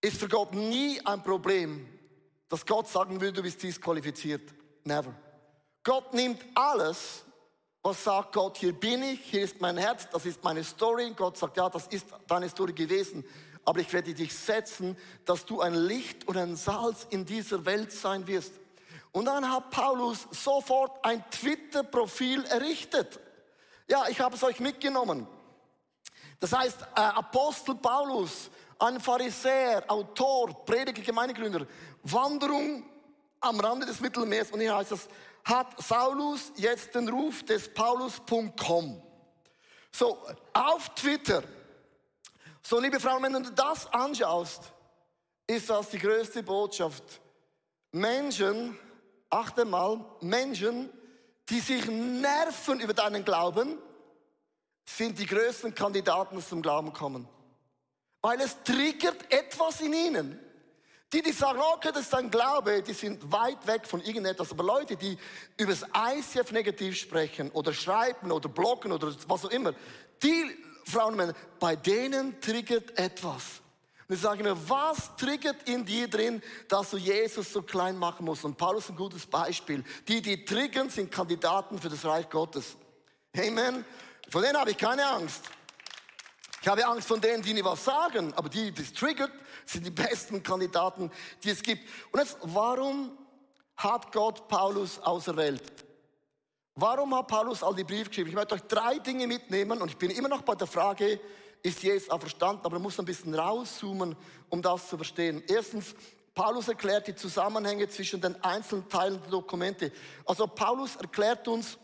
ist 0.00 0.20
für 0.20 0.28
Gott 0.28 0.52
nie 0.52 1.00
ein 1.04 1.22
Problem, 1.22 1.88
dass 2.48 2.66
Gott 2.66 2.86
sagen 2.86 3.20
würde, 3.20 3.34
du 3.34 3.42
bist 3.42 3.62
disqualifiziert. 3.62 4.52
Never. 4.84 5.14
Gott 5.82 6.12
nimmt 6.14 6.44
alles, 6.54 7.24
was 7.82 8.04
sagt 8.04 8.32
Gott, 8.32 8.58
hier 8.58 8.72
bin 8.72 9.02
ich, 9.02 9.20
hier 9.20 9.44
ist 9.44 9.60
mein 9.60 9.76
Herz, 9.76 10.08
das 10.10 10.26
ist 10.26 10.42
meine 10.42 10.64
Story. 10.64 11.12
Gott 11.16 11.38
sagt, 11.38 11.56
ja, 11.56 11.68
das 11.70 11.86
ist 11.86 12.06
deine 12.26 12.48
Story 12.48 12.72
gewesen, 12.72 13.24
aber 13.64 13.80
ich 13.80 13.92
werde 13.92 14.12
dich 14.12 14.36
setzen, 14.36 14.96
dass 15.24 15.44
du 15.44 15.60
ein 15.60 15.74
Licht 15.74 16.26
und 16.26 16.36
ein 16.36 16.56
Salz 16.56 17.06
in 17.10 17.24
dieser 17.24 17.64
Welt 17.64 17.92
sein 17.92 18.26
wirst. 18.26 18.52
Und 19.12 19.24
dann 19.24 19.50
hat 19.50 19.70
Paulus 19.70 20.26
sofort 20.30 21.04
ein 21.04 21.24
Twitter-Profil 21.30 22.44
errichtet. 22.46 23.20
Ja, 23.88 24.06
ich 24.08 24.20
habe 24.20 24.36
es 24.36 24.42
euch 24.42 24.60
mitgenommen. 24.60 25.26
Das 26.40 26.52
heißt, 26.52 26.82
äh, 26.94 27.00
Apostel 27.00 27.74
Paulus, 27.76 28.50
ein 28.78 29.00
Pharisäer, 29.00 29.82
Autor, 29.88 30.64
Prediger, 30.64 31.02
Gemeindegründer, 31.02 31.66
Wanderung 32.02 32.84
am 33.40 33.60
Rande 33.60 33.86
des 33.86 34.00
Mittelmeers. 34.00 34.50
Und 34.50 34.60
hier 34.60 34.76
heißt 34.76 34.92
es, 34.92 35.08
hat 35.44 35.82
Saulus 35.82 36.52
jetzt 36.56 36.94
den 36.94 37.08
Ruf 37.08 37.42
des 37.44 37.72
Paulus.com. 37.72 39.02
So, 39.90 40.18
auf 40.52 40.94
Twitter. 40.94 41.42
So, 42.62 42.78
liebe 42.78 43.00
Frauen, 43.00 43.22
wenn 43.22 43.32
du 43.32 43.50
das 43.50 43.90
anschaust, 43.92 44.72
ist 45.46 45.70
das 45.70 45.88
die 45.88 45.98
größte 45.98 46.42
Botschaft. 46.42 47.02
Menschen, 47.92 48.78
achte 49.30 49.64
mal, 49.64 50.04
Menschen, 50.20 50.90
die 51.48 51.60
sich 51.60 51.86
nerven 51.86 52.80
über 52.80 52.92
deinen 52.92 53.24
Glauben, 53.24 53.78
sind 54.84 55.18
die 55.18 55.26
größten 55.26 55.74
Kandidaten, 55.74 56.36
die 56.36 56.46
zum 56.46 56.62
Glauben 56.62 56.92
kommen. 56.92 57.28
Weil 58.20 58.40
es 58.40 58.62
triggert 58.64 59.32
etwas 59.32 59.80
in 59.80 59.92
ihnen. 59.92 60.38
Die, 61.12 61.22
die 61.22 61.32
sagen, 61.32 61.58
okay, 61.74 61.90
das 61.92 62.02
ist 62.02 62.14
ein 62.14 62.30
Glaube, 62.30 62.82
die 62.82 62.92
sind 62.92 63.32
weit 63.32 63.66
weg 63.66 63.86
von 63.86 64.02
irgendetwas. 64.02 64.52
Aber 64.52 64.62
Leute, 64.62 64.94
die 64.94 65.16
über 65.56 65.72
das 65.72 65.82
ICF 65.82 66.52
negativ 66.52 66.98
sprechen 66.98 67.50
oder 67.52 67.72
schreiben 67.72 68.30
oder 68.30 68.48
bloggen 68.48 68.92
oder 68.92 69.14
was 69.26 69.44
auch 69.46 69.50
immer, 69.50 69.72
die 70.22 70.54
Frauen 70.84 71.12
und 71.12 71.16
Männer, 71.16 71.34
bei 71.58 71.76
denen 71.76 72.38
triggert 72.40 72.98
etwas. 72.98 73.62
Und 74.06 74.14
ich 74.14 74.20
sage 74.20 74.42
mir, 74.42 74.56
was 74.68 75.16
triggert 75.16 75.68
in 75.68 75.84
dir 75.84 76.08
drin, 76.08 76.42
dass 76.68 76.90
du 76.90 76.96
Jesus 76.96 77.52
so 77.52 77.62
klein 77.62 77.96
machen 77.96 78.24
musst? 78.24 78.44
Und 78.44 78.56
Paulus 78.56 78.84
ist 78.84 78.90
ein 78.90 78.96
gutes 78.96 79.26
Beispiel. 79.26 79.84
Die, 80.06 80.20
die 80.20 80.44
triggern, 80.44 80.88
sind 80.90 81.10
Kandidaten 81.10 81.78
für 81.78 81.90
das 81.90 82.04
Reich 82.04 82.28
Gottes. 82.28 82.76
Amen. 83.36 83.84
Von 84.30 84.42
denen 84.42 84.58
habe 84.58 84.70
ich 84.70 84.78
keine 84.78 85.06
Angst. 85.06 85.44
Ich 86.60 86.68
habe 86.68 86.86
Angst 86.86 87.06
von 87.06 87.20
denen, 87.20 87.42
die 87.42 87.54
nicht 87.54 87.64
was 87.64 87.84
sagen, 87.84 88.32
aber 88.34 88.48
die, 88.48 88.72
die 88.72 88.82
es 88.82 88.92
triggert, 88.92 89.30
sind 89.68 89.86
die 89.86 89.90
besten 89.90 90.42
Kandidaten, 90.42 91.10
die 91.42 91.50
es 91.50 91.62
gibt. 91.62 91.82
Und 92.12 92.20
jetzt, 92.20 92.38
warum 92.42 93.16
hat 93.76 94.10
Gott 94.12 94.48
Paulus 94.48 94.98
auserwählt? 94.98 95.62
Warum 96.74 97.14
hat 97.14 97.26
Paulus 97.26 97.62
all 97.62 97.74
die 97.74 97.84
Briefe 97.84 98.08
geschrieben? 98.08 98.30
Ich 98.30 98.34
möchte 98.34 98.54
euch 98.54 98.62
drei 98.62 98.98
Dinge 98.98 99.26
mitnehmen 99.26 99.82
und 99.82 99.90
ich 99.90 99.96
bin 99.96 100.10
immer 100.10 100.28
noch 100.28 100.42
bei 100.42 100.54
der 100.54 100.66
Frage, 100.66 101.20
ist 101.62 101.82
Jesus 101.82 102.08
auch 102.08 102.20
verstanden, 102.20 102.60
aber 102.64 102.76
man 102.76 102.82
muss 102.82 102.98
ein 102.98 103.04
bisschen 103.04 103.34
rauszoomen, 103.34 104.16
um 104.48 104.62
das 104.62 104.88
zu 104.88 104.96
verstehen. 104.96 105.42
Erstens, 105.48 105.94
Paulus 106.34 106.68
erklärt 106.68 107.08
die 107.08 107.16
Zusammenhänge 107.16 107.88
zwischen 107.88 108.20
den 108.20 108.42
einzelnen 108.44 108.88
Teilen 108.88 109.20
der 109.22 109.30
Dokumente. 109.30 109.90
Also 110.24 110.46
Paulus 110.46 110.94
erklärt 110.94 111.48
uns 111.48 111.76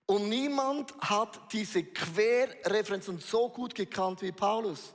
Und 0.07 0.29
niemand 0.29 0.95
hat 1.01 1.41
diese 1.53 1.83
Querreferenzen 1.85 3.19
so 3.21 3.49
gut 3.49 3.75
gekannt 3.75 4.21
wie 4.23 4.33
Paulus. 4.33 4.93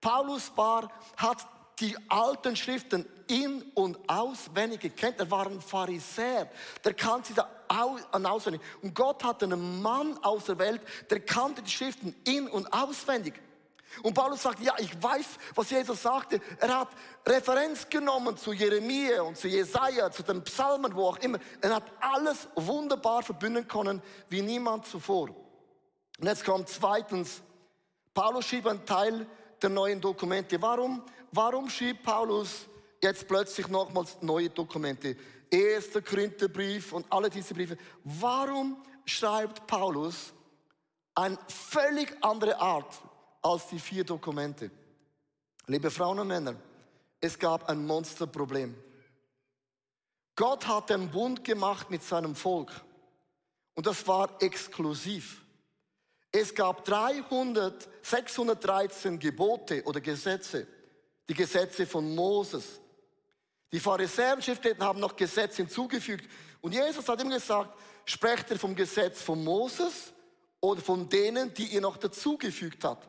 Paulus 0.00 0.50
war, 0.56 0.90
hat 1.16 1.46
die 1.80 1.96
alten 2.08 2.56
Schriften 2.56 3.06
in- 3.26 3.62
und 3.74 3.98
auswendig 4.08 4.80
gekannt. 4.80 5.16
Er 5.18 5.30
war 5.30 5.46
ein 5.46 5.60
Pharisäer, 5.60 6.50
der 6.84 6.94
kannte 6.94 7.28
sie 7.28 7.34
da 7.34 7.48
auswendig. 7.68 8.60
Und 8.82 8.94
Gott 8.94 9.22
hat 9.24 9.42
einen 9.42 9.82
Mann 9.82 10.18
aus 10.22 10.44
der 10.44 10.58
Welt, 10.58 10.80
der 11.10 11.20
kannte 11.20 11.62
die 11.62 11.70
Schriften 11.70 12.14
in- 12.24 12.48
und 12.48 12.72
auswendig. 12.72 13.34
Und 14.02 14.14
Paulus 14.14 14.42
sagt, 14.42 14.60
ja, 14.60 14.74
ich 14.78 15.02
weiß, 15.02 15.26
was 15.54 15.70
Jesus 15.70 16.02
sagte. 16.02 16.40
Er 16.60 16.80
hat 16.80 16.88
Referenz 17.26 17.88
genommen 17.88 18.36
zu 18.36 18.52
Jeremia 18.52 19.22
und 19.22 19.36
zu 19.36 19.48
Jesaja, 19.48 20.10
zu 20.10 20.22
den 20.22 20.44
Psalmen, 20.44 20.94
wo 20.94 21.08
auch 21.08 21.18
immer. 21.18 21.38
Er 21.60 21.76
hat 21.76 21.84
alles 22.00 22.48
wunderbar 22.54 23.22
verbinden 23.22 23.66
können, 23.66 24.02
wie 24.28 24.42
niemand 24.42 24.86
zuvor. 24.86 25.30
Und 26.20 26.26
jetzt 26.26 26.44
kommt 26.44 26.68
zweitens, 26.68 27.42
Paulus 28.14 28.46
schrieb 28.46 28.66
einen 28.66 28.84
Teil 28.84 29.26
der 29.62 29.70
neuen 29.70 30.00
Dokumente. 30.00 30.60
Warum, 30.60 31.02
warum 31.32 31.68
schrieb 31.68 32.02
Paulus 32.02 32.66
jetzt 33.02 33.26
plötzlich 33.26 33.68
nochmals 33.68 34.16
neue 34.20 34.50
Dokumente? 34.50 35.16
Erster 35.50 36.02
Korintherbrief 36.02 36.92
und 36.92 37.06
alle 37.10 37.30
diese 37.30 37.54
Briefe. 37.54 37.76
Warum 38.04 38.82
schreibt 39.04 39.66
Paulus 39.66 40.32
eine 41.14 41.38
völlig 41.48 42.16
andere 42.20 42.60
Art 42.60 43.02
als 43.42 43.66
die 43.68 43.78
vier 43.78 44.04
Dokumente. 44.04 44.70
Liebe 45.66 45.90
Frauen 45.90 46.20
und 46.20 46.28
Männer, 46.28 46.54
es 47.20 47.38
gab 47.38 47.68
ein 47.68 47.84
Monsterproblem. 47.84 48.74
Gott 50.36 50.66
hat 50.68 50.90
den 50.90 51.10
Bund 51.10 51.42
gemacht 51.42 51.90
mit 51.90 52.02
seinem 52.04 52.36
Volk 52.36 52.70
und 53.74 53.86
das 53.86 54.06
war 54.06 54.40
exklusiv. 54.40 55.42
Es 56.30 56.54
gab 56.54 56.84
300, 56.84 57.88
613 58.02 59.18
Gebote 59.18 59.82
oder 59.84 60.00
Gesetze, 60.00 60.66
die 61.28 61.34
Gesetze 61.34 61.86
von 61.86 62.14
Moses. 62.14 62.80
Die 63.72 63.80
Pharisäer 63.80 64.34
und 64.34 64.44
Schriftgelehrten 64.44 64.84
haben 64.84 65.00
noch 65.00 65.16
Gesetze 65.16 65.58
hinzugefügt. 65.58 66.28
Und 66.60 66.72
Jesus 66.72 67.08
hat 67.08 67.22
ihm 67.22 67.30
gesagt, 67.30 67.78
sprecht 68.04 68.50
er 68.50 68.58
vom 68.58 68.74
Gesetz 68.74 69.22
von 69.22 69.42
Moses 69.42 70.12
oder 70.60 70.80
von 70.80 71.08
denen, 71.08 71.54
die 71.54 71.66
ihr 71.66 71.80
noch 71.80 71.96
dazugefügt 71.96 72.84
hat. 72.84 73.08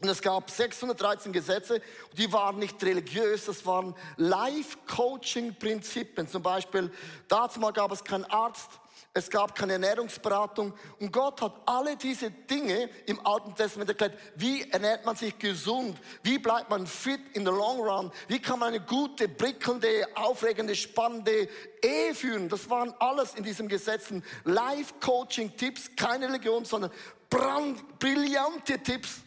Und 0.00 0.08
es 0.08 0.22
gab 0.22 0.50
613 0.50 1.32
Gesetze, 1.32 1.82
die 2.16 2.32
waren 2.32 2.58
nicht 2.58 2.82
religiös, 2.82 3.44
das 3.44 3.66
waren 3.66 3.94
Life-Coaching-Prinzipien. 4.16 6.26
Zum 6.26 6.42
Beispiel, 6.42 6.90
dazu 7.28 7.60
mal 7.60 7.72
gab 7.72 7.92
es 7.92 8.02
keinen 8.02 8.24
Arzt, 8.24 8.70
es 9.12 9.28
gab 9.28 9.56
keine 9.56 9.72
Ernährungsberatung 9.72 10.72
und 11.00 11.12
Gott 11.12 11.42
hat 11.42 11.54
alle 11.66 11.96
diese 11.96 12.30
Dinge 12.30 12.88
im 13.06 13.24
Alten 13.26 13.56
Testament 13.56 13.90
erklärt. 13.90 14.16
Wie 14.36 14.62
ernährt 14.70 15.04
man 15.04 15.16
sich 15.16 15.36
gesund? 15.36 15.98
Wie 16.22 16.38
bleibt 16.38 16.70
man 16.70 16.86
fit 16.86 17.20
in 17.34 17.44
the 17.44 17.50
long 17.50 17.80
run? 17.80 18.12
Wie 18.28 18.40
kann 18.40 18.60
man 18.60 18.68
eine 18.68 18.80
gute, 18.80 19.28
prickelnde, 19.28 20.06
aufregende, 20.14 20.76
spannende 20.76 21.48
Ehe 21.82 22.14
führen? 22.14 22.48
Das 22.48 22.70
waren 22.70 22.94
alles 23.00 23.34
in 23.34 23.42
diesen 23.42 23.66
Gesetzen. 23.66 24.24
Life-Coaching-Tipps, 24.44 25.96
keine 25.96 26.28
Religion, 26.28 26.64
sondern 26.64 26.92
brand, 27.28 27.98
brillante 27.98 28.78
Tipps. 28.80 29.22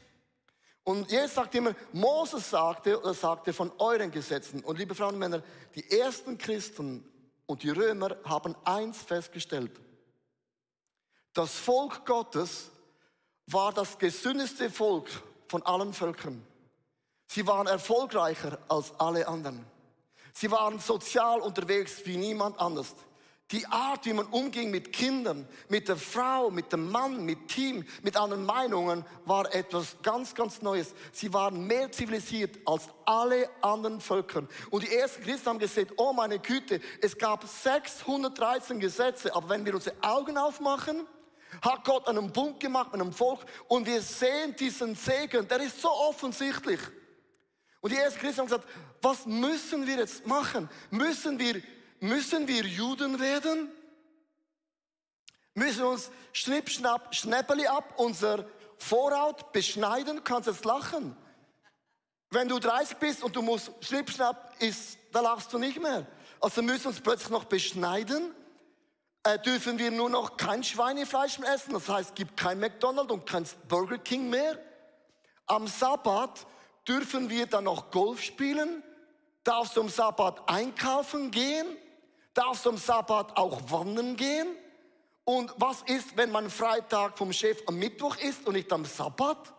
Und 0.86 1.12
Jesus 1.12 1.34
sagt 1.34 1.56
immer, 1.56 1.76
Moses 1.92 2.50
sagte, 2.50 3.02
oder 3.02 3.14
sagte 3.14 3.52
von 3.52 3.70
euren 3.80 4.12
Gesetzen. 4.12 4.64
Und 4.64 4.78
liebe 4.78 4.96
Frauen 4.96 5.16
und 5.16 5.20
Männer, 5.20 5.44
die 5.76 5.92
ersten 5.92 6.38
Christen 6.38 7.04
und 7.46 7.64
die 7.64 7.70
Römer 7.70 8.16
haben 8.24 8.56
eins 8.64 9.02
festgestellt. 9.02 9.80
Das 11.34 11.58
Volk 11.58 12.06
Gottes 12.06 12.70
war 13.48 13.74
das 13.74 13.98
gesündeste 13.98 14.70
Volk 14.70 15.10
von 15.48 15.64
allen 15.64 15.94
Völkern. 15.94 16.46
Sie 17.28 17.46
waren 17.48 17.68
erfolgreicher 17.68 18.60
als 18.68 18.94
alle 19.00 19.28
anderen. 19.28 19.66
Sie 20.34 20.50
waren 20.52 20.80
sozial 20.80 21.42
unterwegs 21.42 22.06
wie 22.06 22.18
niemand 22.18 22.60
anders. 22.60 22.96
Die 23.52 23.66
Art, 23.68 24.06
wie 24.06 24.14
man 24.14 24.26
umging 24.28 24.72
mit 24.72 24.94
Kindern, 24.94 25.48
mit 25.70 25.88
der 25.88 25.98
Frau, 25.98 26.50
mit 26.50 26.72
dem 26.72 26.90
Mann, 26.90 27.24
mit 27.24 27.50
Team, 27.50 27.86
mit 28.02 28.18
anderen 28.18 28.46
Meinungen, 28.46 29.06
war 29.26 29.54
etwas 29.54 29.98
ganz, 30.02 30.34
ganz 30.34 30.62
Neues. 30.62 30.94
Sie 31.12 31.32
waren 31.34 31.68
mehr 31.68 31.92
zivilisiert 31.92 32.58
als 32.66 32.88
alle 33.06 33.50
anderen 33.62 34.00
Völker. 34.00 34.48
Und 34.72 34.84
die 34.84 34.96
ersten 34.96 35.24
Christen 35.24 35.50
haben 35.50 35.60
gesagt, 35.60 35.92
oh 35.98 36.14
meine 36.14 36.40
Güte, 36.40 36.80
es 37.02 37.18
gab 37.18 37.46
613 37.46 38.80
Gesetze, 38.80 39.36
aber 39.36 39.50
wenn 39.50 39.66
wir 39.66 39.76
unsere 39.76 39.96
Augen 40.02 40.38
aufmachen, 40.38 41.06
hat 41.62 41.84
Gott 41.86 42.08
einen 42.08 42.32
Bund 42.32 42.60
gemacht 42.60 42.92
mit 42.92 43.02
einem 43.02 43.14
Volk 43.14 43.46
und 43.68 43.86
wir 43.86 44.02
sehen 44.02 44.56
diesen 44.56 44.96
Segen, 44.96 45.48
der 45.48 45.62
ist 45.62 45.80
so 45.80 45.90
offensichtlich. 45.90 46.80
Und 47.82 47.92
die 47.92 47.98
ersten 47.98 48.20
Christen 48.20 48.40
haben 48.40 48.48
gesagt, 48.48 48.68
was 49.02 49.26
müssen 49.26 49.86
wir 49.86 49.98
jetzt 49.98 50.26
machen? 50.26 50.70
Müssen 50.90 51.38
wir, 51.38 51.62
müssen 52.04 52.50
wir 52.50 52.64
Juden 52.64 53.20
werden? 53.20 53.72
Müssen 55.54 55.80
wir 55.80 55.90
uns 55.90 56.12
schnipp, 56.34 56.70
schnapp, 56.70 57.16
schnäppeli 57.16 57.66
ab, 57.66 57.94
unser 57.98 58.46
Vorhaut 58.78 59.54
beschneiden? 59.54 60.24
kannst 60.24 60.48
jetzt 60.48 60.66
lachen. 60.66 61.16
Wenn 62.30 62.50
du 62.50 62.60
30 62.60 62.98
bist 62.98 63.24
und 63.24 63.36
du 63.36 63.42
musst 63.42 63.72
schnipp, 63.80 64.10
schnapp, 64.10 64.54
ist, 64.60 64.98
da 65.14 65.22
lachst 65.22 65.54
du 65.54 65.58
nicht 65.58 65.82
mehr. 65.82 66.06
Also 66.42 66.62
müssen 66.62 66.84
wir 66.84 66.90
uns 66.90 67.00
plötzlich 67.00 67.30
noch 67.30 67.46
beschneiden. 67.46 68.36
Äh, 69.24 69.40
dürfen 69.40 69.80
wir 69.80 69.90
nur 69.90 70.10
noch 70.10 70.36
kein 70.36 70.64
Schweinefleisch 70.64 71.40
mehr 71.40 71.54
essen. 71.54 71.72
Das 71.74 71.88
heißt, 71.88 72.10
es 72.10 72.16
gibt 72.16 72.36
kein 72.36 72.60
McDonald's 72.60 73.14
und 73.14 73.26
kein 73.26 73.48
Burger 73.70 73.98
King 73.98 74.30
mehr. 74.30 74.60
Am 75.46 75.68
Sabbat 75.68 76.46
dürfen 76.86 77.30
wir 77.30 77.46
dann 77.46 77.64
noch 77.64 77.92
Golf 77.92 78.22
spielen? 78.22 78.84
Darfst 79.46 79.78
du 79.78 79.82
am 79.82 79.90
Sabbat 79.90 80.50
einkaufen 80.50 81.32
gehen? 81.32 81.78
Darfst 82.34 82.66
du 82.66 82.70
am 82.70 82.78
Sabbat 82.78 83.38
auch 83.38 83.60
wandern 83.70 84.16
gehen? 84.16 84.48
Und 85.26 85.54
was 85.58 85.84
ist, 85.84 86.18
wenn 86.18 86.32
mein 86.32 86.50
Freitag 86.50 87.18
vom 87.18 87.32
Chef 87.32 87.62
am 87.68 87.78
Mittwoch 87.78 88.18
ist 88.18 88.46
und 88.46 88.54
nicht 88.54 88.72
am 88.74 88.86
Sabbat? 88.86 89.54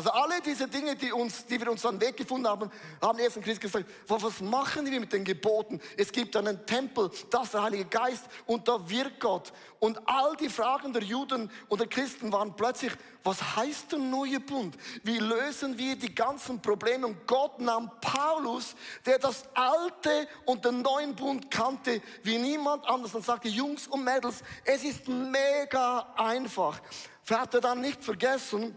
Also 0.00 0.12
alle 0.12 0.40
diese 0.40 0.66
Dinge, 0.66 0.96
die, 0.96 1.12
uns, 1.12 1.44
die 1.44 1.60
wir 1.60 1.70
uns 1.70 1.84
an 1.84 2.00
Weg 2.00 2.16
gefunden 2.16 2.48
haben, 2.48 2.70
haben 3.02 3.18
erst 3.18 3.36
in 3.36 3.42
Christus 3.42 3.70
gesagt, 3.70 3.84
was 4.06 4.40
machen 4.40 4.90
wir 4.90 4.98
mit 4.98 5.12
den 5.12 5.24
Geboten? 5.24 5.78
Es 5.94 6.10
gibt 6.10 6.34
einen 6.38 6.64
Tempel, 6.64 7.10
das 7.28 7.42
ist 7.44 7.52
der 7.52 7.64
Heilige 7.64 7.84
Geist 7.84 8.24
und 8.46 8.66
da 8.66 8.80
wirkt 8.88 9.20
Gott. 9.20 9.52
Und 9.78 10.00
all 10.08 10.34
die 10.36 10.48
Fragen 10.48 10.94
der 10.94 11.02
Juden 11.02 11.50
und 11.68 11.80
der 11.82 11.86
Christen 11.86 12.32
waren 12.32 12.56
plötzlich, 12.56 12.92
was 13.22 13.56
heißt 13.56 13.92
der 13.92 13.98
neue 13.98 14.40
Bund? 14.40 14.74
Wie 15.02 15.18
lösen 15.18 15.76
wir 15.76 15.96
die 15.96 16.14
ganzen 16.14 16.62
Probleme? 16.62 17.06
Und 17.06 17.26
Gott 17.26 17.60
nahm 17.60 17.90
Paulus, 18.00 18.74
der 19.04 19.18
das 19.18 19.44
alte 19.52 20.26
und 20.46 20.64
den 20.64 20.80
neuen 20.80 21.14
Bund 21.14 21.50
kannte, 21.50 22.00
wie 22.22 22.38
niemand 22.38 22.88
anders 22.88 23.14
und 23.14 23.22
sagte, 23.22 23.48
Jungs 23.48 23.86
und 23.86 24.02
Mädels, 24.02 24.42
es 24.64 24.82
ist 24.82 25.06
mega 25.08 26.14
einfach. 26.16 26.80
Er 27.28 27.46
dann 27.46 27.82
nicht 27.82 28.02
vergessen, 28.02 28.74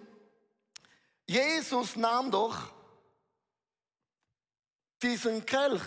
Jesus 1.25 1.95
nahm 1.95 2.29
doch 2.29 2.71
diesen 5.01 5.45
Kelch 5.45 5.81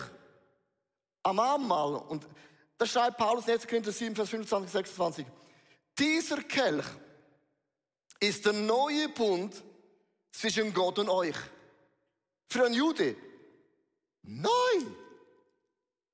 am 1.23 1.39
Abendmahl 1.39 1.95
und 1.95 2.27
da 2.77 2.85
schreibt 2.85 3.17
Paulus 3.17 3.47
in 3.47 3.53
1. 3.53 3.67
Korinther 3.67 3.91
7, 3.91 4.15
Vers 4.15 4.29
25, 4.29 4.71
26. 4.71 5.25
Dieser 5.97 6.43
Kelch 6.43 6.85
ist 8.19 8.45
der 8.45 8.53
neue 8.53 9.09
Bund 9.09 9.63
zwischen 10.31 10.73
Gott 10.73 10.99
und 10.99 11.09
euch. 11.09 11.35
Für 12.49 12.65
einen 12.65 12.75
Jude. 12.75 13.15
Neu. 14.21 14.49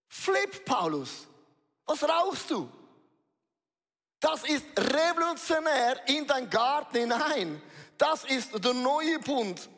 Flip, 0.08 0.66
Paulus. 0.66 1.28
Was 1.86 2.04
rauchst 2.04 2.50
du? 2.50 2.70
Das 4.20 4.44
ist 4.46 4.66
revolutionär 4.78 6.08
in 6.08 6.26
dein 6.26 6.50
Garten 6.50 6.98
hinein. 6.98 7.62
Das 7.98 8.24
ist 8.26 8.64
der 8.64 8.74
neue 8.74 9.20
Bund. 9.20 9.70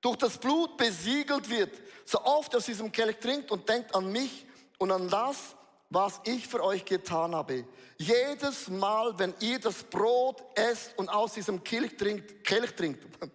Durch 0.00 0.16
das 0.16 0.38
Blut 0.38 0.76
besiegelt 0.76 1.48
wird. 1.50 1.80
So 2.04 2.22
oft 2.24 2.54
aus 2.56 2.66
diesem 2.66 2.90
Kelch 2.90 3.18
trinkt 3.18 3.50
und 3.50 3.68
denkt 3.68 3.94
an 3.94 4.10
mich 4.10 4.46
und 4.78 4.90
an 4.90 5.08
das, 5.08 5.54
was 5.90 6.20
ich 6.24 6.46
für 6.46 6.62
euch 6.62 6.84
getan 6.84 7.34
habe. 7.34 7.66
Jedes 7.98 8.68
Mal, 8.68 9.18
wenn 9.18 9.34
ihr 9.40 9.58
das 9.58 9.82
Brot 9.82 10.42
esst 10.54 10.96
und 10.96 11.08
aus 11.08 11.34
diesem 11.34 11.62
Kelch 11.62 11.96
trinkt, 11.96 12.44
Kelch 12.44 12.74
trinkt 12.74 13.04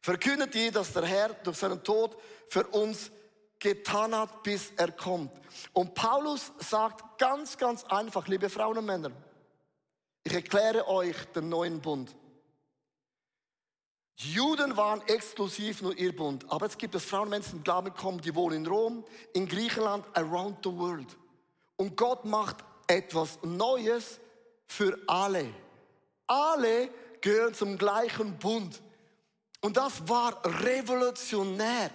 verkündet 0.00 0.54
ihr, 0.54 0.72
dass 0.72 0.92
der 0.92 1.04
Herr 1.04 1.28
durch 1.28 1.58
seinen 1.58 1.82
Tod 1.84 2.16
für 2.48 2.66
uns 2.68 3.10
getan 3.58 4.14
hat, 4.14 4.42
bis 4.42 4.72
er 4.76 4.92
kommt. 4.92 5.32
Und 5.72 5.94
Paulus 5.94 6.52
sagt 6.58 7.18
ganz, 7.18 7.56
ganz 7.56 7.84
einfach, 7.84 8.26
liebe 8.28 8.48
Frauen 8.48 8.78
und 8.78 8.86
Männer, 8.86 9.10
ich 10.24 10.32
erkläre 10.32 10.86
euch 10.88 11.16
den 11.34 11.48
neuen 11.48 11.80
Bund. 11.80 12.14
Juden 14.16 14.76
waren 14.76 15.02
exklusiv 15.08 15.82
nur 15.82 15.96
ihr 15.96 16.14
Bund. 16.16 16.50
Aber 16.50 16.66
es 16.66 16.78
gibt 16.78 16.94
es 16.94 17.04
Frauen, 17.04 17.28
Menschen, 17.28 17.58
die 17.58 17.64
Glauben 17.64 17.92
kommen, 17.92 18.20
die 18.20 18.34
wohnen 18.34 18.64
in 18.64 18.66
Rom, 18.66 19.04
in 19.34 19.46
Griechenland, 19.46 20.06
around 20.14 20.58
the 20.64 20.72
world. 20.72 21.16
Und 21.76 21.96
Gott 21.96 22.24
macht 22.24 22.56
etwas 22.86 23.38
Neues 23.42 24.18
für 24.66 24.98
alle. 25.06 25.52
Alle 26.26 26.88
gehören 27.20 27.52
zum 27.52 27.76
gleichen 27.76 28.38
Bund. 28.38 28.80
Und 29.60 29.76
das 29.76 30.08
war 30.08 30.40
revolutionär. 30.64 31.90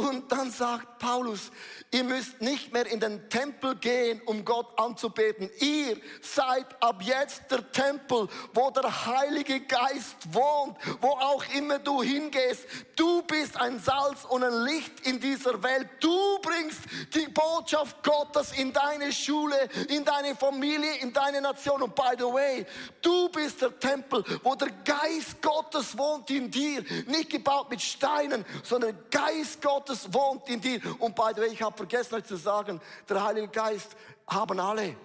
Und 0.00 0.32
dann 0.32 0.50
sagt 0.50 0.98
Paulus, 0.98 1.50
ihr 1.90 2.04
müsst 2.04 2.40
nicht 2.40 2.72
mehr 2.72 2.86
in 2.86 3.00
den 3.00 3.28
Tempel 3.28 3.76
gehen, 3.76 4.22
um 4.24 4.44
Gott 4.44 4.78
anzubeten. 4.78 5.50
Ihr 5.58 5.98
seid 6.22 6.66
ab 6.82 7.02
jetzt 7.02 7.42
der 7.50 7.70
Tempel, 7.70 8.28
wo 8.54 8.70
der 8.70 9.06
Heilige 9.06 9.60
Geist 9.60 10.16
wohnt, 10.32 10.78
wo 11.02 11.08
auch 11.08 11.44
immer 11.54 11.78
du 11.78 12.02
hingehst. 12.02 12.66
Du 12.96 13.22
bist 13.22 13.60
ein 13.60 13.78
Salz 13.78 14.24
und 14.28 14.42
ein 14.42 14.64
Licht 14.64 15.06
in 15.06 15.20
dieser 15.20 15.62
Welt. 15.62 15.88
Du 16.00 16.38
bringst 16.40 16.80
die 17.14 17.28
Botschaft 17.28 18.02
Gottes 18.02 18.52
in 18.52 18.72
deine 18.72 19.12
Schule, 19.12 19.68
in 19.88 20.04
deine 20.04 20.34
Familie, 20.34 20.96
in 20.96 21.12
deine 21.12 21.42
Nation. 21.42 21.82
Und 21.82 21.94
by 21.94 22.12
the 22.16 22.24
way, 22.24 22.66
du 23.02 23.28
bist 23.28 23.60
der 23.60 23.78
Tempel, 23.78 24.24
wo 24.42 24.54
der 24.54 24.70
Geist 24.84 25.42
Gottes 25.42 25.96
wohnt 25.98 26.30
in 26.30 26.50
dir. 26.50 26.82
Nicht 27.06 27.30
gebaut 27.30 27.68
mit 27.68 27.82
Steinen, 27.82 28.46
sondern 28.62 28.96
Geist 29.10 29.60
Gottes 29.60 29.89
Gottes 29.90 30.12
wohnt 30.12 30.48
in 30.48 30.60
dir. 30.60 30.80
Und 31.00 31.14
by 31.14 31.32
the 31.34 31.40
way, 31.40 31.48
ich 31.48 31.62
habe 31.62 31.76
vergessen 31.76 32.14
euch 32.14 32.24
zu 32.24 32.36
sagen, 32.36 32.80
der 33.08 33.22
Heilige 33.22 33.48
Geist 33.48 33.96
haben 34.26 34.58
alle. 34.60 34.96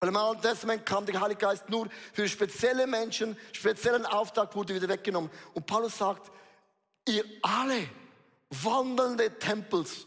Weil 0.00 0.08
im 0.08 0.16
Alten 0.16 0.42
Testament 0.42 0.84
kam 0.86 1.06
der 1.06 1.20
Heilige 1.20 1.40
Geist 1.40 1.68
nur 1.68 1.88
für 2.12 2.28
spezielle 2.28 2.86
Menschen, 2.86 3.36
speziellen 3.52 4.06
Auftrag 4.06 4.54
wurde 4.54 4.74
wieder 4.74 4.88
weggenommen. 4.88 5.30
Und 5.54 5.66
Paulus 5.66 5.98
sagt, 5.98 6.30
ihr 7.06 7.24
alle 7.42 7.88
wandelnde 8.50 9.38
Tempels 9.38 10.06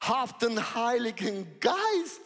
habt 0.00 0.42
den 0.42 0.74
Heiligen 0.74 1.58
Geist. 1.60 2.20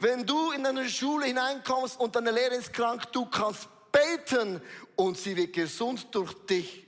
Wenn 0.00 0.26
du 0.26 0.52
in 0.52 0.64
eine 0.64 0.88
Schule 0.88 1.26
hineinkommst 1.26 1.98
und 1.98 2.14
deine 2.14 2.30
Lehre 2.30 2.54
ist 2.54 2.72
krank, 2.72 3.10
du 3.12 3.26
kannst 3.26 3.68
beten 3.90 4.60
und 4.94 5.18
sie 5.18 5.36
wird 5.36 5.52
gesund 5.52 6.06
durch 6.12 6.34
dich. 6.46 6.87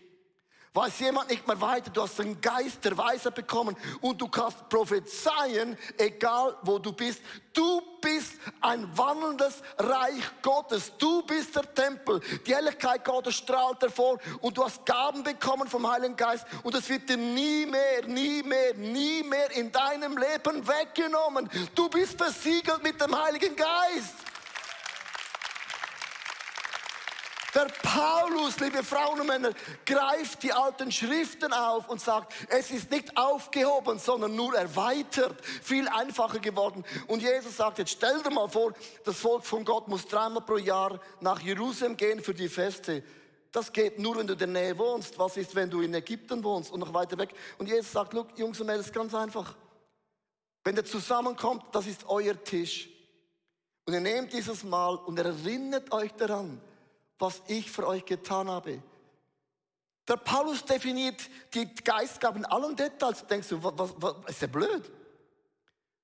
Weiß 0.73 1.01
jemand 1.01 1.29
nicht 1.29 1.45
mehr 1.49 1.61
weiter, 1.61 1.91
du 1.91 2.01
hast 2.01 2.21
den 2.21 2.41
Geist 2.41 2.85
der 2.85 2.97
Weisheit 2.97 3.35
bekommen 3.35 3.77
und 4.01 4.21
du 4.21 4.29
kannst 4.29 4.69
prophezeien, 4.69 5.77
egal 5.99 6.57
wo 6.63 6.79
du 6.79 6.93
bist. 6.93 7.21
Du 7.53 7.83
bist 8.01 8.35
ein 8.61 8.87
wandelndes 8.97 9.63
Reich 9.79 10.23
Gottes. 10.43 10.93
Du 10.97 11.23
bist 11.23 11.57
der 11.57 11.75
Tempel. 11.75 12.21
Die 12.47 12.55
Helligkeit 12.55 13.05
Gottes 13.05 13.35
strahlt 13.35 13.83
hervor 13.83 14.19
und 14.41 14.57
du 14.57 14.65
hast 14.65 14.87
Gaben 14.87 15.25
bekommen 15.25 15.67
vom 15.67 15.91
Heiligen 15.91 16.15
Geist 16.15 16.47
und 16.63 16.73
es 16.77 16.89
wird 16.89 17.09
dir 17.09 17.17
nie 17.17 17.67
mehr, 17.67 18.07
nie 18.07 18.41
mehr, 18.45 18.73
nie 18.75 19.25
mehr 19.25 19.51
in 19.57 19.73
deinem 19.73 20.17
Leben 20.17 20.69
weggenommen. 20.69 21.51
Du 21.75 21.89
bist 21.89 22.17
versiegelt 22.17 22.81
mit 22.85 23.01
dem 23.01 23.21
Heiligen 23.21 23.57
Geist. 23.57 24.30
Der 27.55 27.67
Paulus, 27.83 28.61
liebe 28.61 28.85
Frauen 28.85 29.21
und 29.21 29.27
Männer, 29.27 29.53
greift 29.85 30.43
die 30.43 30.53
alten 30.53 30.93
Schriften 30.93 31.53
auf 31.53 31.89
und 31.89 32.01
sagt, 32.01 32.33
es 32.49 32.71
ist 32.71 32.91
nicht 32.91 33.17
aufgehoben, 33.17 33.99
sondern 33.99 34.37
nur 34.37 34.55
erweitert, 34.55 35.45
viel 35.45 35.89
einfacher 35.89 36.39
geworden. 36.39 36.85
Und 37.09 37.23
Jesus 37.23 37.57
sagt, 37.57 37.79
jetzt 37.79 37.91
stell 37.91 38.23
dir 38.23 38.31
mal 38.31 38.49
vor, 38.49 38.73
das 39.05 39.17
Volk 39.17 39.45
von 39.45 39.65
Gott 39.65 39.89
muss 39.89 40.07
dreimal 40.07 40.43
pro 40.43 40.59
Jahr 40.59 41.01
nach 41.21 41.41
Jerusalem 41.41 41.97
gehen 41.97 42.23
für 42.23 42.35
die 42.35 42.49
Feste. 42.49 43.03
Das 43.51 43.73
geht 43.73 43.99
nur, 43.99 44.17
wenn 44.17 44.29
du 44.29 44.35
in 44.35 44.39
der 44.39 44.47
Nähe 44.47 44.79
wohnst. 44.79 45.19
Was 45.19 45.37
ist, 45.37 45.55
wenn 45.57 45.69
du 45.69 45.81
in 45.81 45.93
Ägypten 45.93 46.45
wohnst 46.45 46.71
und 46.71 46.79
noch 46.81 46.95
weiter 46.95 47.19
weg? 47.19 47.35
Und 47.59 47.69
Jesus 47.69 47.91
sagt, 47.91 48.13
look, 48.13 48.39
Jungs 48.39 48.61
und 48.61 48.69
Mädels, 48.69 48.93
ganz 48.93 49.13
einfach. 49.13 49.57
Wenn 50.63 50.77
ihr 50.77 50.85
zusammenkommt, 50.85 51.65
das 51.73 51.87
ist 51.87 52.05
euer 52.07 52.41
Tisch. 52.45 52.89
Und 53.87 53.95
ihr 53.95 54.01
nehmt 54.01 54.33
dieses 54.33 54.63
Mal 54.63 54.95
und 54.95 55.19
erinnert 55.19 55.91
euch 55.91 56.13
daran, 56.13 56.61
was 57.21 57.43
ich 57.47 57.71
für 57.71 57.87
euch 57.87 58.05
getan 58.05 58.49
habe. 58.49 58.83
Der 60.09 60.17
Paulus 60.17 60.65
definiert 60.65 61.21
die 61.55 61.73
Geistgaben 61.73 62.39
in 62.39 62.47
allen 62.47 62.75
Details. 62.75 63.25
Denkst 63.27 63.49
du, 63.51 63.63
was, 63.63 63.95
was, 63.97 64.15
ist 64.27 64.43
der 64.43 64.49
blöd? 64.49 64.91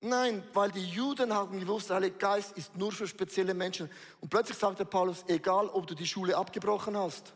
Nein, 0.00 0.44
weil 0.52 0.70
die 0.70 0.84
Juden 0.84 1.34
haben 1.34 1.58
gewusst, 1.58 1.88
der 1.88 1.96
Heilige 1.96 2.16
Geist 2.16 2.56
ist 2.56 2.76
nur 2.76 2.92
für 2.92 3.08
spezielle 3.08 3.54
Menschen. 3.54 3.90
Und 4.20 4.28
plötzlich 4.28 4.58
sagt 4.58 4.78
der 4.78 4.84
Paulus, 4.84 5.24
egal 5.26 5.68
ob 5.68 5.86
du 5.86 5.94
die 5.94 6.06
Schule 6.06 6.36
abgebrochen 6.36 6.96
hast, 6.96 7.32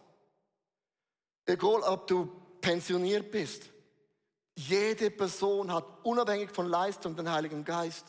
egal 1.46 1.80
ob 1.82 2.06
du 2.06 2.30
pensioniert 2.60 3.30
bist, 3.30 3.64
jede 4.54 5.10
Person 5.10 5.72
hat 5.72 5.86
unabhängig 6.02 6.50
von 6.50 6.66
Leistung 6.68 7.16
den 7.16 7.30
Heiligen 7.30 7.64
Geist. 7.64 8.06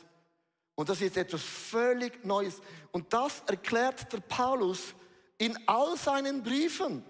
Und 0.76 0.90
das 0.90 1.02
ist 1.02 1.16
etwas 1.16 1.42
völlig 1.42 2.24
Neues. 2.26 2.62
Und 2.92 3.12
das 3.14 3.42
erklärt 3.48 4.12
der 4.12 4.20
Paulus 4.20 4.94
in 5.42 5.58
all 5.66 5.98
seinen 5.98 6.44
Briefen. 6.44 7.04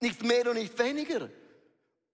Nicht 0.00 0.22
mehr 0.22 0.46
und 0.50 0.56
nicht 0.56 0.78
weniger. 0.78 1.30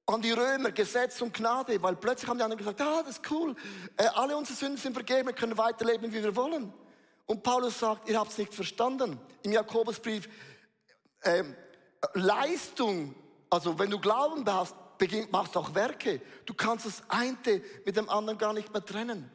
An 0.06 0.22
die 0.22 0.30
Römer, 0.30 0.70
Gesetz 0.70 1.20
und 1.20 1.34
Gnade, 1.34 1.82
weil 1.82 1.96
plötzlich 1.96 2.30
haben 2.30 2.38
die 2.38 2.44
anderen 2.44 2.58
gesagt, 2.58 2.80
ah, 2.80 3.02
das 3.02 3.16
ist 3.16 3.30
cool, 3.30 3.56
äh, 3.96 4.06
alle 4.14 4.36
unsere 4.36 4.56
Sünden 4.56 4.76
sind 4.76 4.94
vergeben, 4.94 5.26
wir 5.26 5.34
können 5.34 5.58
weiterleben, 5.58 6.12
wie 6.12 6.22
wir 6.22 6.36
wollen. 6.36 6.72
Und 7.26 7.42
Paulus 7.42 7.80
sagt, 7.80 8.08
ihr 8.08 8.18
habt 8.18 8.30
es 8.30 8.38
nicht 8.38 8.54
verstanden. 8.54 9.18
Im 9.42 9.52
Jakobusbrief, 9.52 10.28
äh, 11.22 11.42
Leistung, 12.14 13.16
also 13.50 13.76
wenn 13.80 13.90
du 13.90 13.98
Glauben 13.98 14.44
hast, 14.46 14.76
beginnt, 14.98 15.32
machst 15.32 15.56
auch 15.56 15.74
Werke. 15.74 16.20
Du 16.46 16.54
kannst 16.54 16.86
das 16.86 17.02
eine 17.08 17.36
mit 17.84 17.96
dem 17.96 18.08
anderen 18.08 18.38
gar 18.38 18.52
nicht 18.52 18.72
mehr 18.72 18.84
trennen. 18.84 19.28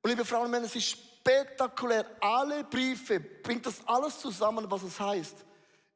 Und 0.00 0.10
liebe 0.10 0.24
Frauen 0.24 0.46
und 0.46 0.50
Männer, 0.52 0.64
es 0.64 0.76
ist 0.76 0.96
spektakulär. 1.24 2.04
Alle 2.20 2.64
Briefe 2.64 3.18
bringt 3.18 3.64
das 3.64 3.76
alles 3.86 4.20
zusammen, 4.20 4.70
was 4.70 4.82
es 4.82 5.00
heißt, 5.00 5.36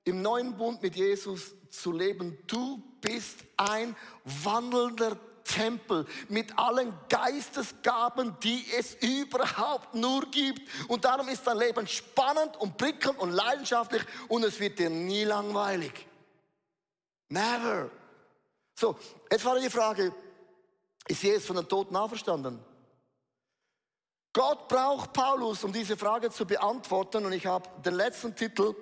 im 0.05 0.23
neuen 0.23 0.57
Bund 0.57 0.83
mit 0.83 0.97
Jesus 0.97 1.55
zu 1.69 1.93
leben. 1.93 2.39
Du 2.47 2.83
bist 3.03 3.45
ein 3.59 3.95
wandelnder 4.25 5.19
Tempel 5.45 6.07
mit 6.29 6.59
allen 6.59 6.95
Geistesgaben, 7.09 8.37
die 8.43 8.65
es 8.79 8.95
überhaupt 8.95 9.95
nur 9.95 10.23
gibt. 10.31 10.63
Und 10.89 11.05
darum 11.05 11.29
ist 11.29 11.47
dein 11.47 11.59
Leben 11.59 11.87
spannend 11.87 12.57
und 12.57 12.77
prickelnd 12.79 13.19
und 13.19 13.33
leidenschaftlich 13.33 14.03
und 14.29 14.45
es 14.45 14.59
wird 14.59 14.79
dir 14.79 14.91
nie 14.91 15.25
langweilig. 15.25 16.07
Never. 17.29 17.91
So, 18.75 18.97
jetzt 19.31 19.45
war 19.45 19.59
die 19.59 19.69
Frage, 19.69 20.15
ist 21.07 21.23
Jesus 21.23 21.47
von 21.47 21.57
den 21.57 21.69
Toten 21.69 21.97
auferstanden? 21.97 22.68
Gott 24.33 24.69
braucht 24.69 25.13
Paulus, 25.13 25.65
um 25.65 25.73
diese 25.73 25.97
Frage 25.97 26.31
zu 26.31 26.47
beantworten. 26.47 27.25
Und 27.25 27.33
ich 27.33 27.47
habe 27.47 27.69
den 27.83 27.95
letzten 27.95 28.35
Titel. 28.35 28.75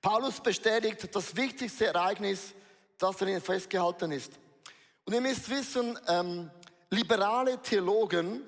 Paulus 0.00 0.40
bestätigt 0.40 1.08
das 1.14 1.34
wichtigste 1.34 1.86
Ereignis, 1.86 2.54
das 2.98 3.16
darin 3.16 3.40
festgehalten 3.40 4.12
ist. 4.12 4.32
Und 5.04 5.14
ihr 5.14 5.20
müsst 5.20 5.48
wissen, 5.48 5.98
ähm, 6.06 6.50
liberale 6.90 7.60
Theologen 7.62 8.42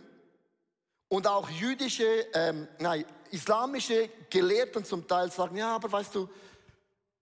und 1.08 1.26
auch 1.26 1.48
jüdische, 1.48 2.26
ähm, 2.34 2.68
nein, 2.78 3.04
islamische 3.30 4.10
Gelehrten 4.28 4.84
zum 4.84 5.06
Teil 5.06 5.30
sagen, 5.30 5.56
ja, 5.56 5.74
aber 5.74 5.90
weißt 5.90 6.14
du, 6.14 6.28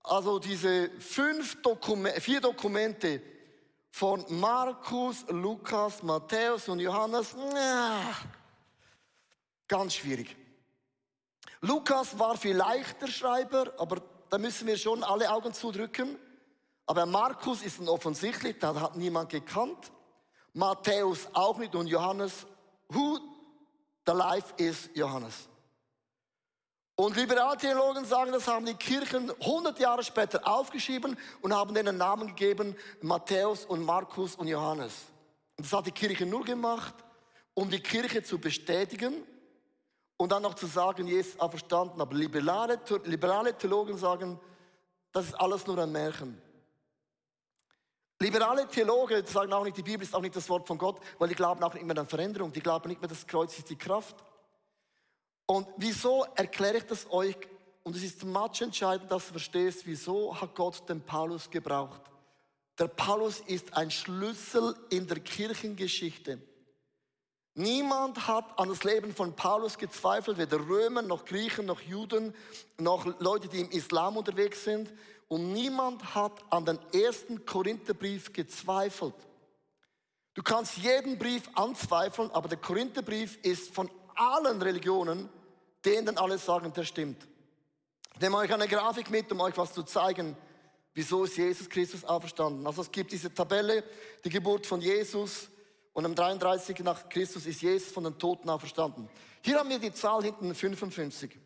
also 0.02 0.38
diese 0.38 0.90
fünf 0.98 1.60
Dokumente, 1.62 2.20
vier 2.20 2.40
Dokumente 2.40 3.20
von 3.90 4.24
Markus, 4.28 5.24
Lukas, 5.28 6.02
Matthäus 6.02 6.68
und 6.68 6.80
Johannes, 6.80 7.34
na, 7.52 8.14
Ganz 9.68 9.94
schwierig. 9.94 10.36
Lukas 11.60 12.18
war 12.18 12.36
vielleicht 12.36 13.02
der 13.02 13.08
Schreiber, 13.08 13.72
aber 13.78 14.02
da 14.30 14.38
müssen 14.38 14.66
wir 14.66 14.76
schon 14.76 15.04
alle 15.04 15.30
Augen 15.30 15.52
zudrücken. 15.52 16.18
Aber 16.86 17.04
Markus 17.04 17.62
ist 17.62 17.80
ein 17.80 17.88
offensichtlich, 17.88 18.58
da 18.58 18.74
hat 18.80 18.96
niemand 18.96 19.30
gekannt. 19.30 19.92
Matthäus 20.54 21.28
auch 21.34 21.58
nicht 21.58 21.74
und 21.74 21.86
Johannes. 21.86 22.46
Who 22.88 23.18
the 24.06 24.12
life 24.12 24.54
is 24.56 24.88
Johannes. 24.94 25.48
Und 26.96 27.16
Liberaltheologen 27.16 28.04
sagen, 28.04 28.32
das 28.32 28.48
haben 28.48 28.66
die 28.66 28.74
Kirchen 28.74 29.30
100 29.30 29.78
Jahre 29.78 30.02
später 30.02 30.48
aufgeschrieben 30.48 31.16
und 31.42 31.54
haben 31.54 31.72
denen 31.74 31.96
Namen 31.96 32.28
gegeben, 32.28 32.74
Matthäus 33.02 33.64
und 33.66 33.84
Markus 33.84 34.34
und 34.34 34.48
Johannes. 34.48 34.94
Und 35.56 35.66
das 35.66 35.72
hat 35.72 35.86
die 35.86 35.92
Kirche 35.92 36.26
nur 36.26 36.44
gemacht, 36.44 36.94
um 37.54 37.70
die 37.70 37.80
Kirche 37.80 38.24
zu 38.24 38.38
bestätigen, 38.38 39.14
und 40.18 40.32
dann 40.32 40.42
noch 40.42 40.54
zu 40.54 40.66
sagen, 40.66 41.06
Jesus 41.06 41.34
ist 41.34 41.40
verstanden. 41.40 42.00
Aber 42.00 42.14
liberale, 42.14 42.78
liberale 43.04 43.56
Theologen 43.56 43.96
sagen, 43.96 44.38
das 45.12 45.26
ist 45.26 45.34
alles 45.34 45.66
nur 45.66 45.78
ein 45.78 45.90
Märchen. 45.90 46.42
Liberale 48.20 48.66
Theologen 48.66 49.24
sagen 49.24 49.52
auch 49.52 49.62
nicht, 49.62 49.76
die 49.76 49.82
Bibel 49.82 50.02
ist 50.02 50.14
auch 50.14 50.20
nicht 50.20 50.34
das 50.34 50.48
Wort 50.48 50.66
von 50.66 50.76
Gott, 50.76 51.00
weil 51.18 51.28
die 51.28 51.36
glauben 51.36 51.62
auch 51.62 51.72
nicht 51.72 51.86
mehr 51.86 51.96
an 51.96 52.06
Veränderung. 52.08 52.52
Die 52.52 52.60
glauben 52.60 52.88
nicht 52.88 53.00
mehr, 53.00 53.08
das 53.08 53.26
Kreuz 53.26 53.56
ist 53.56 53.70
die 53.70 53.76
Kraft. 53.76 54.16
Und 55.46 55.68
wieso 55.76 56.24
erkläre 56.34 56.78
ich 56.78 56.84
das 56.84 57.10
euch? 57.10 57.36
Und 57.84 57.94
es 57.94 58.02
ist 58.02 58.24
much 58.24 58.60
entscheidend, 58.60 59.10
dass 59.10 59.26
du 59.26 59.32
verstehst, 59.32 59.86
wieso 59.86 60.38
hat 60.38 60.54
Gott 60.56 60.86
den 60.88 61.00
Paulus 61.00 61.48
gebraucht. 61.48 62.02
Der 62.76 62.88
Paulus 62.88 63.40
ist 63.40 63.76
ein 63.76 63.90
Schlüssel 63.90 64.74
in 64.90 65.06
der 65.06 65.20
Kirchengeschichte. 65.20 66.42
Niemand 67.58 68.28
hat 68.28 68.56
an 68.56 68.68
das 68.68 68.84
Leben 68.84 69.12
von 69.12 69.34
Paulus 69.34 69.78
gezweifelt, 69.78 70.38
weder 70.38 70.60
Römer 70.60 71.02
noch 71.02 71.24
Griechen 71.24 71.66
noch 71.66 71.80
Juden 71.80 72.32
noch 72.78 73.04
Leute, 73.18 73.48
die 73.48 73.58
im 73.58 73.70
Islam 73.70 74.16
unterwegs 74.16 74.62
sind. 74.62 74.92
Und 75.26 75.52
niemand 75.52 76.14
hat 76.14 76.34
an 76.50 76.64
den 76.64 76.78
ersten 76.92 77.44
Korintherbrief 77.44 78.32
gezweifelt. 78.32 79.16
Du 80.34 80.42
kannst 80.44 80.76
jeden 80.76 81.18
Brief 81.18 81.50
anzweifeln, 81.54 82.30
aber 82.30 82.48
der 82.48 82.58
Korintherbrief 82.58 83.38
ist 83.42 83.74
von 83.74 83.90
allen 84.14 84.62
Religionen, 84.62 85.28
denen 85.84 86.16
alle 86.16 86.38
sagen, 86.38 86.72
der 86.72 86.84
stimmt. 86.84 87.26
Ich 88.14 88.20
nehme 88.20 88.36
euch 88.36 88.54
eine 88.54 88.68
Grafik 88.68 89.10
mit, 89.10 89.32
um 89.32 89.40
euch 89.40 89.56
was 89.56 89.72
zu 89.72 89.82
zeigen, 89.82 90.36
wieso 90.94 91.24
ist 91.24 91.36
Jesus 91.36 91.68
Christus 91.68 92.04
auferstanden. 92.04 92.64
Also 92.68 92.82
es 92.82 92.92
gibt 92.92 93.10
diese 93.10 93.34
Tabelle, 93.34 93.82
die 94.24 94.30
Geburt 94.30 94.64
von 94.64 94.80
Jesus, 94.80 95.48
und 95.98 96.04
am 96.04 96.14
33 96.14 96.78
nach 96.84 97.08
Christus 97.08 97.44
ist 97.44 97.60
Jesus 97.60 97.90
von 97.90 98.04
den 98.04 98.16
Toten 98.16 98.48
auferstanden. 98.48 99.08
Hier 99.42 99.58
haben 99.58 99.68
wir 99.68 99.80
die 99.80 99.92
Zahl 99.92 100.22
hinten 100.22 100.54
55. 100.54 101.36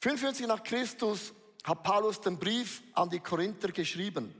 55 0.00 0.46
nach 0.46 0.62
Christus 0.62 1.32
hat 1.64 1.82
Paulus 1.82 2.20
den 2.20 2.38
Brief 2.38 2.82
an 2.92 3.08
die 3.08 3.20
Korinther 3.20 3.72
geschrieben. 3.72 4.34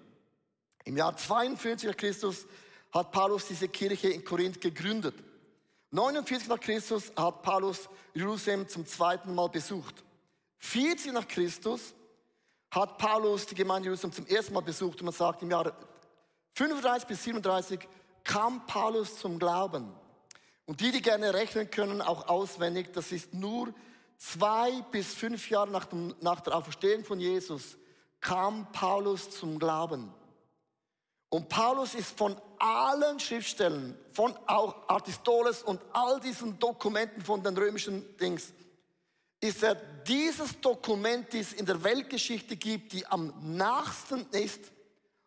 Im 0.85 0.99
Jahr 0.99 1.17
42 1.17 1.89
nach 1.89 1.97
Christus 1.97 2.47
hat 2.93 3.13
Paulus 3.13 3.47
diese 3.47 3.67
Kirche 3.69 4.11
in 4.11 4.23
Korinth 4.23 4.61
gegründet. 4.61 5.15
49 5.91 6.47
nach 6.47 6.61
Christus 6.61 7.11
hat 7.17 7.41
Paulus 7.41 7.89
Jerusalem 8.13 8.69
zum 8.69 8.85
zweiten 8.85 9.35
Mal 9.35 9.49
besucht. 9.49 10.05
40 10.59 11.15
nach 11.15 11.27
Christus 11.27 11.95
hat 12.71 12.99
Paulus 12.99 13.47
die 13.47 13.55
Gemeinde 13.55 13.87
Jerusalem 13.87 14.13
zum 14.13 14.27
ersten 14.27 14.53
Mal 14.53 14.61
besucht 14.61 15.01
und 15.01 15.07
man 15.07 15.15
sagt 15.15 15.41
im 15.41 15.51
Jahr 15.51 15.73
35 16.57 17.09
bis 17.09 17.25
37 17.25 17.89
kam 18.25 18.67
Paulus 18.67 19.19
zum 19.19 19.39
Glauben. 19.39 19.93
Und 20.67 20.81
die, 20.81 20.93
die 20.93 21.03
gerne 21.03 21.35
rechnen 21.35 21.71
können, 21.71 22.01
auch 22.01 22.29
auswendig, 22.29 22.93
das 22.93 23.13
ist 23.13 23.35
nur 23.35 23.75
zwei 24.19 24.83
bis 24.93 25.15
fünf 25.15 25.51
Jahre 25.51 25.71
nach, 25.71 25.87
dem, 25.87 26.15
nach 26.21 26.41
der 26.41 26.55
Auferstehung 26.55 27.05
von 27.05 27.19
Jesus, 27.19 27.77
kam 28.21 28.71
Paulus 28.71 29.31
zum 29.31 29.59
Glauben. 29.59 30.13
Und 31.31 31.49
Paulus 31.49 31.95
ist 31.95 32.17
von 32.17 32.37
allen 32.59 33.19
Schriftstellen, 33.19 33.97
von 34.13 34.37
auch 34.47 34.89
Aristoteles 34.89 35.63
und 35.63 35.81
all 35.93 36.21
diesen 36.21 36.59
Dokumenten 36.59 37.23
von 37.23 37.43
den 37.43 37.57
römischen 37.57 38.17
Dings, 38.19 38.53
ist 39.41 39.63
er 39.63 39.75
dieses 39.75 40.61
Dokument, 40.61 41.33
das 41.33 41.41
es 41.41 41.53
in 41.55 41.67
der 41.67 41.83
Weltgeschichte 41.83 42.57
gibt, 42.57 42.93
die 42.93 43.07
am 43.07 43.33
nachsten 43.57 44.27
ist 44.33 44.61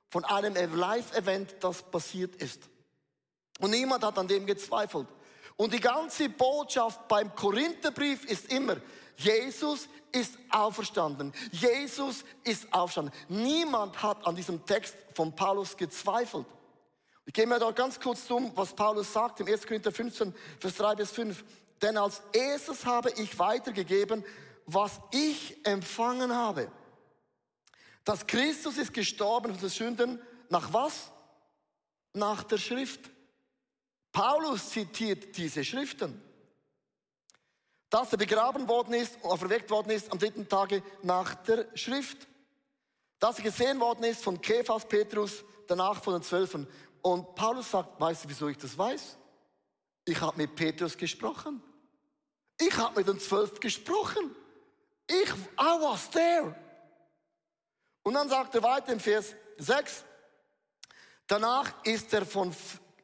von 0.10 0.24
einem 0.26 0.56
Live-Event, 0.76 1.56
das 1.62 1.82
passiert 1.82 2.36
ist. 2.36 2.70
Und 3.60 3.72
niemand 3.72 4.04
hat 4.04 4.18
an 4.18 4.28
dem 4.28 4.46
gezweifelt. 4.46 5.08
Und 5.56 5.74
die 5.74 5.80
ganze 5.80 6.30
Botschaft 6.30 7.08
beim 7.08 7.34
Korintherbrief 7.36 8.26
ist 8.26 8.52
immer, 8.52 8.78
Jesus 9.18 9.88
ist 10.12 10.38
auferstanden. 10.50 11.32
Jesus 11.52 12.24
ist 12.44 12.72
auferstanden. 12.74 13.14
Niemand 13.30 14.02
hat 14.02 14.26
an 14.26 14.36
diesem 14.36 14.66
Text 14.66 14.96
von 15.14 15.36
Paulus 15.36 15.78
gezweifelt. 15.78 16.46
Ich 17.26 17.34
gehe 17.34 17.48
mir 17.48 17.60
da 17.60 17.72
ganz 17.72 18.00
kurz 18.00 18.30
um, 18.30 18.52
was 18.56 18.74
Paulus 18.74 19.14
sagt 19.14 19.40
im 19.40 19.48
1. 19.48 19.66
Korinther 19.66 19.92
15, 19.92 20.34
Vers 20.60 20.76
3 20.76 20.96
bis 20.96 21.12
5. 21.12 21.44
Denn 21.82 21.98
als 21.98 22.22
erstes 22.34 22.86
habe 22.86 23.12
ich 23.12 23.38
weitergegeben, 23.40 24.26
was 24.66 25.00
ich 25.12 25.66
empfangen 25.66 26.34
habe. 26.34 26.72
Dass 28.04 28.28
Christus 28.28 28.78
ist 28.78 28.94
gestorben 28.94 29.54
für 29.56 29.68
die 29.68 29.74
Sünden 29.74 30.22
nach 30.50 30.74
was? 30.74 31.12
Nach 32.14 32.44
der 32.44 32.58
Schrift. 32.58 33.10
Paulus 34.14 34.70
zitiert 34.70 35.36
diese 35.36 35.66
Schriften. 35.66 36.22
Dass 37.90 38.12
er 38.12 38.18
begraben 38.18 38.68
worden 38.68 38.94
ist 38.94 39.18
und 39.22 39.38
verweckt 39.38 39.70
worden 39.70 39.90
ist 39.90 40.12
am 40.12 40.20
dritten 40.20 40.48
Tage 40.48 40.82
nach 41.02 41.36
der 41.44 41.68
Schrift. 41.76 42.28
Dass 43.20 43.38
er 43.40 43.44
gesehen 43.44 43.80
worden 43.80 44.04
ist 44.06 44.24
von 44.24 44.40
Kephas, 44.40 44.88
Petrus, 44.88 45.44
danach 45.68 46.02
von 46.02 46.14
den 46.14 46.24
Zwölfen. 46.24 46.68
Und 47.02 47.36
Paulus 47.36 47.72
sagt, 47.72 48.00
weißt 48.00 48.24
du, 48.24 48.30
wieso 48.30 48.48
ich 48.48 48.58
das 48.58 48.78
weiß? 48.78 49.18
Ich 50.06 50.22
habe 50.22 50.38
mit 50.38 50.56
Petrus 50.56 50.98
gesprochen. 50.98 51.62
Ich 52.60 52.76
habe 52.78 53.00
mit 53.00 53.08
den 53.08 53.20
Zwölf 53.20 53.60
gesprochen. 53.60 54.36
Ich, 55.08 55.30
I 55.30 55.82
was 55.82 56.10
there. 56.12 56.56
Und 58.04 58.14
dann 58.14 58.30
sagt 58.30 58.54
er 58.56 58.64
weiter 58.64 58.94
im 58.94 59.00
Vers 59.00 59.34
6, 59.58 60.04
danach 61.28 61.74
ist 61.84 62.14
er 62.14 62.26
von, 62.26 62.54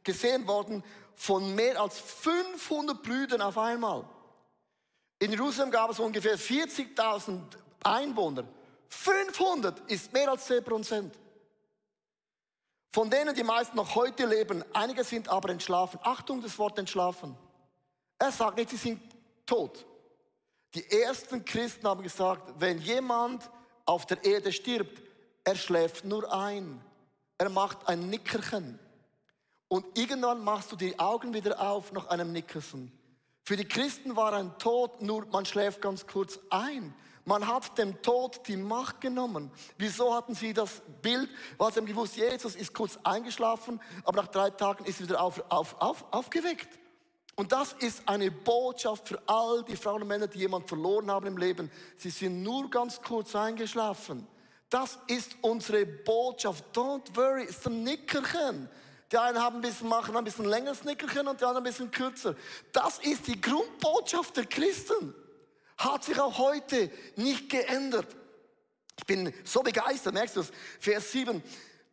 gesehen 0.03 0.47
worden 0.47 0.83
von 1.19 1.53
mehr 1.53 1.79
als 1.81 1.99
500 1.99 3.03
Brüdern 3.03 3.41
auf 3.41 3.57
einmal. 3.57 4.07
In 5.19 5.31
Jerusalem 5.31 5.69
gab 5.69 5.91
es 5.91 5.99
ungefähr 5.99 6.39
40.000 6.39 7.41
Einwohner. 7.83 8.45
500 8.87 9.91
ist 9.91 10.13
mehr 10.13 10.31
als 10.31 10.45
10 10.45 10.63
Prozent. 10.63 11.19
Von 12.93 13.09
denen 13.09 13.35
die 13.35 13.43
meisten 13.43 13.75
noch 13.75 13.95
heute 13.95 14.25
leben, 14.25 14.63
einige 14.71 15.03
sind 15.03 15.27
aber 15.27 15.49
entschlafen. 15.49 15.99
Achtung, 16.03 16.41
das 16.41 16.57
Wort 16.57 16.79
entschlafen. 16.79 17.35
Er 18.17 18.31
sagt 18.31 18.57
nicht, 18.57 18.69
sie 18.69 18.77
sind 18.77 19.01
tot. 19.45 19.85
Die 20.73 20.89
ersten 20.89 21.43
Christen 21.43 21.85
haben 21.85 22.01
gesagt, 22.01 22.53
wenn 22.59 22.79
jemand 22.79 23.49
auf 23.85 24.05
der 24.05 24.23
Erde 24.23 24.53
stirbt, 24.53 25.01
er 25.43 25.57
schläft 25.57 26.05
nur 26.05 26.33
ein. 26.33 26.81
Er 27.37 27.49
macht 27.49 27.89
ein 27.89 28.09
Nickerchen. 28.09 28.79
Und 29.69 29.85
irgendwann 29.97 30.43
machst 30.43 30.71
du 30.71 30.75
die 30.75 30.99
Augen 30.99 31.33
wieder 31.33 31.61
auf 31.61 31.93
nach 31.93 32.07
einem 32.07 32.33
Nickerchen. 32.33 32.91
Für 33.43 33.55
die 33.55 33.65
Christen 33.65 34.15
war 34.15 34.33
ein 34.33 34.57
Tod 34.57 35.01
nur, 35.01 35.25
man 35.27 35.45
schläft 35.45 35.81
ganz 35.81 36.05
kurz 36.05 36.39
ein. 36.49 36.93
Man 37.25 37.47
hat 37.47 37.77
dem 37.77 38.01
Tod 38.01 38.47
die 38.47 38.57
Macht 38.57 39.01
genommen. 39.01 39.51
Wieso 39.77 40.15
hatten 40.15 40.33
sie 40.33 40.53
das 40.53 40.81
Bild? 41.01 41.29
Weil 41.59 41.71
sie 41.71 41.79
haben 41.79 41.85
gewusst, 41.85 42.15
Jesus 42.15 42.55
ist 42.55 42.73
kurz 42.73 42.97
eingeschlafen, 43.03 43.79
aber 44.03 44.23
nach 44.23 44.29
drei 44.29 44.49
Tagen 44.49 44.85
ist 44.85 44.99
er 44.99 45.09
wieder 45.09 45.21
auf, 45.21 45.43
auf, 45.49 45.79
auf, 45.79 46.05
aufgeweckt. 46.11 46.79
Und 47.35 47.51
das 47.51 47.73
ist 47.73 48.01
eine 48.09 48.31
Botschaft 48.31 49.07
für 49.07 49.21
all 49.27 49.63
die 49.63 49.75
Frauen 49.75 50.01
und 50.01 50.07
Männer, 50.07 50.27
die 50.27 50.39
jemand 50.39 50.67
verloren 50.67 51.11
haben 51.11 51.27
im 51.27 51.37
Leben. 51.37 51.71
Sie 51.97 52.09
sind 52.09 52.41
nur 52.41 52.69
ganz 52.69 52.99
kurz 53.01 53.35
eingeschlafen. 53.35 54.27
Das 54.69 54.99
ist 55.07 55.35
unsere 55.41 55.85
Botschaft. 55.85 56.65
Don't 56.75 57.15
worry, 57.15 57.45
ist 57.45 57.65
ein 57.67 57.83
Nickerchen. 57.83 58.69
Die 59.11 59.17
einen 59.17 59.41
haben 59.41 59.57
ein 59.57 59.61
bisschen, 59.61 59.87
machen 59.87 60.15
ein 60.15 60.23
bisschen 60.23 60.45
längeres 60.45 60.83
Nickerchen 60.83 61.27
und 61.27 61.41
die 61.41 61.45
anderen 61.45 61.65
ein 61.65 61.71
bisschen 61.71 61.89
kürzer. 61.89 62.35
Das 62.71 62.99
ist 62.99 63.25
die 63.27 63.39
Grundbotschaft 63.41 64.37
der 64.37 64.45
Christen. 64.45 65.15
Hat 65.77 66.03
sich 66.03 66.19
auch 66.19 66.37
heute 66.37 66.91
nicht 67.15 67.49
geändert. 67.49 68.15
Ich 68.97 69.05
bin 69.05 69.33
so 69.45 69.63
begeistert, 69.63 70.13
merkst 70.13 70.35
du 70.35 70.41
es? 70.41 70.51
Vers 70.79 71.11
7. 71.11 71.41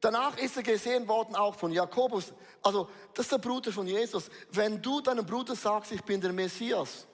Danach 0.01 0.37
ist 0.37 0.57
er 0.57 0.63
gesehen 0.63 1.09
worden 1.09 1.35
auch 1.35 1.55
von 1.55 1.73
Jakobus. 1.73 2.33
Also, 2.63 2.91
das 3.15 3.27
ist 3.27 3.33
der 3.33 3.39
Bruder 3.39 3.73
von 3.73 3.87
Jesus. 3.87 4.29
Wenn 4.51 4.83
du 4.83 5.01
deinem 5.01 5.25
Bruder 5.25 5.57
sagst, 5.57 5.93
ich 5.93 6.03
bin 6.03 6.21
der 6.21 6.33
Messias, 6.33 7.07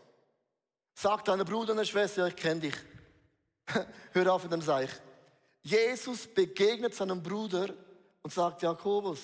sag 0.94 1.24
deinem 1.24 1.46
Bruder 1.46 1.72
und 1.72 1.76
der 1.76 1.84
Schwester, 1.84 2.26
ich 2.26 2.36
kenne 2.36 2.60
dich. 2.60 2.74
Hör 4.12 4.32
auf 4.32 4.42
mit 4.42 4.52
dem 4.52 4.62
Seich. 4.62 4.90
Jesus 5.62 6.26
begegnet 6.26 6.94
seinem 6.94 7.22
Bruder 7.22 7.68
und 8.22 8.32
sagt, 8.32 8.62
Jakobus, 8.62 9.20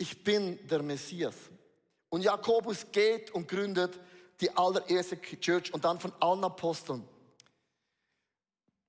ich 0.00 0.24
bin 0.24 0.58
der 0.66 0.82
Messias. 0.82 1.34
Und 2.08 2.22
Jakobus 2.22 2.86
geht 2.90 3.30
und 3.32 3.46
gründet 3.46 4.00
die 4.40 4.50
allererste 4.56 5.20
Church 5.20 5.72
und 5.74 5.84
dann 5.84 6.00
von 6.00 6.12
allen 6.20 6.42
Aposteln. 6.42 7.06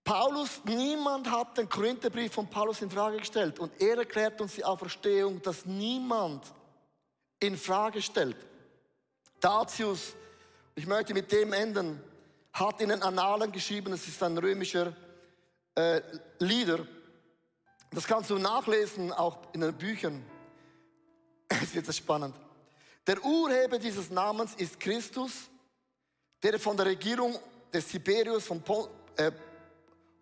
Paulus, 0.06 0.62
niemand 0.64 1.30
hat 1.30 1.58
den 1.58 1.68
Korintherbrief 1.68 2.32
von 2.34 2.50
Paulus 2.50 2.82
in 2.82 2.90
Frage 2.90 3.18
gestellt 3.18 3.60
und 3.60 3.80
er 3.80 3.98
erklärt 3.98 4.40
uns 4.40 4.56
die 4.56 4.64
Auferstehung, 4.64 5.42
dass 5.42 5.66
niemand 5.66 6.46
in 7.40 7.58
Frage 7.58 8.02
stellt. 8.02 8.38
Datius, 9.42 10.16
ich 10.76 10.88
möchte 10.88 11.14
mit 11.14 11.32
dem 11.32 11.52
enden, 11.52 12.02
hat 12.54 12.80
in 12.80 12.90
den 12.90 13.04
Annalen 13.04 13.52
geschrieben, 13.52 13.92
es 13.94 14.08
ist 14.08 14.24
ein 14.24 14.38
römischer 14.38 14.96
äh, 15.76 16.02
Lieder. 16.40 16.88
Das 17.92 18.08
kannst 18.08 18.30
du 18.30 18.38
nachlesen, 18.38 19.12
auch 19.12 19.38
in 19.54 19.62
den 19.62 19.78
Büchern. 19.78 20.26
Es 21.62 21.76
wird 21.76 21.94
spannend. 21.94 22.36
Der 23.06 23.24
Urheber 23.24 23.78
dieses 23.80 24.10
Namens 24.10 24.54
ist 24.56 24.80
Christus, 24.80 25.50
der 26.42 26.60
von 26.60 26.78
der 26.78 26.86
Regierung 26.86 27.38
des 27.74 27.88
Tiberius 27.88 28.46
von 28.46 28.62
Pol 28.62 28.88
äh, 29.18 29.32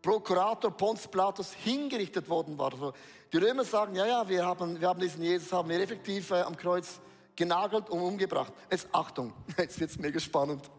Prokurator 0.02 0.72
Pontius 0.72 1.08
Pilatus 1.10 1.54
hingerichtet 1.54 2.30
worden 2.30 2.58
war. 2.58 2.72
Also 2.72 2.94
die 3.34 3.38
Römer 3.38 3.66
sagen, 3.66 3.96
ja, 3.96 4.06
ja, 4.06 4.28
wir 4.28 4.46
haben, 4.46 4.80
wir 4.80 4.88
haben 4.88 5.00
diesen 5.00 5.22
Jesus 5.22 5.52
haben 5.52 5.68
wir 5.68 5.80
effektiv 5.80 6.32
äh, 6.32 6.42
am 6.42 6.56
Kreuz 6.56 7.00
genagelt 7.36 7.90
und 7.90 8.00
umgebracht. 8.00 8.54
Jetzt 8.72 8.88
Achtung, 8.94 9.34
jetzt 9.58 9.80
wird's 9.80 9.98
mega 9.98 10.20
spannend. 10.20 10.70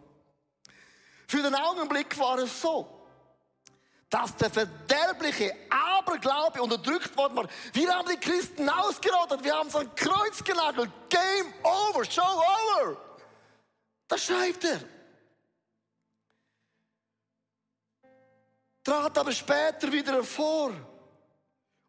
Für 1.28 1.42
den 1.42 1.54
Augenblick 1.54 2.18
war 2.18 2.38
es 2.38 2.60
so, 2.60 2.99
dass 4.11 4.35
der 4.37 4.51
verderbliche 4.51 5.55
Aberglaube 5.70 6.61
unterdrückt 6.61 7.16
worden 7.16 7.37
war. 7.37 7.49
Wir 7.73 7.94
haben 7.94 8.09
die 8.09 8.18
Christen 8.18 8.68
ausgerottet, 8.68 9.42
wir 9.42 9.55
haben 9.55 9.70
sie 9.70 9.79
an 9.79 9.94
Kreuz 9.94 10.42
genagelt. 10.44 10.90
Game 11.09 11.55
over, 11.62 12.05
show 12.05 12.23
over. 12.23 12.96
Das 14.09 14.25
schreibt 14.25 14.64
er. 14.64 14.81
trat 18.83 19.16
aber 19.18 19.33
später 19.33 19.92
wieder 19.92 20.14
hervor 20.14 20.73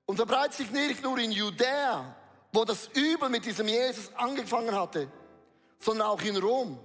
und 0.06 0.16
verbreitet 0.16 0.54
sich 0.54 0.72
nicht 0.72 1.02
nur 1.02 1.18
in 1.18 1.32
Judäa, 1.32 2.16
wo 2.52 2.66
das 2.66 2.88
Übel 2.94 3.30
mit 3.30 3.46
diesem 3.46 3.68
Jesus 3.68 4.14
angefangen 4.16 4.76
hatte, 4.76 5.10
sondern 5.80 6.08
auch 6.08 6.22
in 6.22 6.38
Rom, 6.38 6.80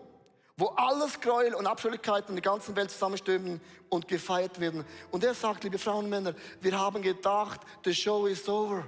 wo 0.56 0.68
alles 0.68 1.20
Gräuel 1.20 1.54
und 1.54 1.66
Abschuldigkeiten 1.66 2.30
in 2.30 2.36
der 2.36 2.50
ganzen 2.50 2.74
Welt 2.76 2.90
zusammenstürmen 2.90 3.60
und 3.90 4.08
gefeiert 4.08 4.58
werden. 4.58 4.86
Und 5.10 5.22
er 5.22 5.34
sagt, 5.34 5.64
liebe 5.64 5.78
Frauen 5.78 6.04
und 6.04 6.10
Männer, 6.10 6.34
wir 6.60 6.78
haben 6.78 7.02
gedacht, 7.02 7.60
the 7.84 7.94
show 7.94 8.26
is 8.26 8.48
over. 8.48 8.86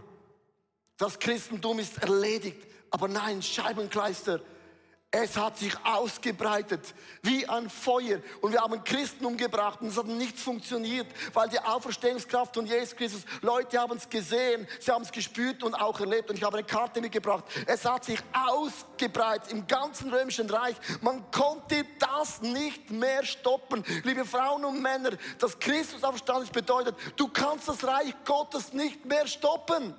Das 0.97 1.19
Christentum 1.19 1.79
ist 1.79 1.99
erledigt. 2.03 2.67
Aber 2.91 3.07
nein, 3.07 3.43
Scheibenkleister, 3.43 4.41
es 5.11 5.39
hat 5.39 5.57
sich 5.57 5.75
ausgebreitet 5.87 6.95
wie 7.23 7.47
ein 7.49 7.71
Feuer. 7.71 8.21
Und 8.43 8.53
wir 8.53 8.61
haben 8.61 8.85
Christen 8.85 9.25
umgebracht 9.25 9.81
und 9.81 9.89
es 9.89 9.97
hat 9.97 10.07
nicht 10.07 10.39
funktioniert, 10.39 11.07
weil 11.33 11.49
die 11.49 11.59
Auferstehungskraft 11.59 12.55
von 12.55 12.67
Jesus 12.67 12.95
Christus, 12.95 13.25
Leute 13.41 13.79
haben 13.79 13.97
es 13.97 14.07
gesehen, 14.07 14.69
sie 14.79 14.93
haben 14.93 15.03
es 15.03 15.11
gespürt 15.11 15.63
und 15.63 15.75
auch 15.75 15.99
erlebt. 15.99 16.29
Und 16.29 16.37
ich 16.37 16.45
habe 16.45 16.59
eine 16.59 16.67
Karte 16.67 17.01
mitgebracht. 17.01 17.45
Es 17.67 17.87
hat 17.87 18.05
sich 18.05 18.21
ausgebreitet 18.35 19.51
im 19.51 19.67
ganzen 19.67 20.13
römischen 20.13 20.51
Reich. 20.51 20.77
Man 21.01 21.31
konnte 21.31 21.87
das 21.99 22.43
nicht 22.43 22.91
mehr 22.91 23.25
stoppen. 23.25 23.83
Liebe 24.05 24.27
Frauen 24.27 24.67
und 24.67 24.83
Männer, 24.83 25.13
dass 25.39 25.59
Christus 25.59 26.05
auferstanden 26.05 26.45
ist, 26.45 26.53
bedeutet, 26.53 26.95
du 27.17 27.29
kannst 27.29 27.67
das 27.67 27.83
Reich 27.83 28.13
Gottes 28.27 28.75
nicht 28.75 29.07
mehr 29.07 29.27
stoppen. 29.27 29.95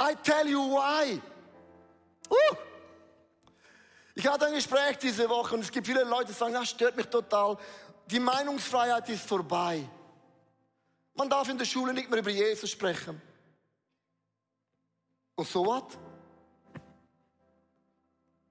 I 0.00 0.14
tell 0.22 0.48
you 0.48 0.60
why. 0.60 1.20
Uh! 2.30 2.73
Ich 4.14 4.26
hatte 4.26 4.46
ein 4.46 4.54
Gespräch 4.54 4.96
diese 4.98 5.28
Woche 5.28 5.56
und 5.56 5.62
es 5.62 5.70
gibt 5.70 5.86
viele 5.86 6.04
Leute, 6.04 6.26
die 6.26 6.32
sagen, 6.32 6.54
das 6.54 6.70
stört 6.70 6.96
mich 6.96 7.06
total. 7.06 7.56
Die 8.06 8.20
Meinungsfreiheit 8.20 9.08
ist 9.08 9.26
vorbei. 9.26 9.88
Man 11.14 11.28
darf 11.28 11.48
in 11.48 11.58
der 11.58 11.64
Schule 11.64 11.92
nicht 11.92 12.08
mehr 12.08 12.20
über 12.20 12.30
Jesus 12.30 12.70
sprechen. 12.70 13.20
Und 15.34 15.48
so 15.48 15.66
was? 15.66 15.98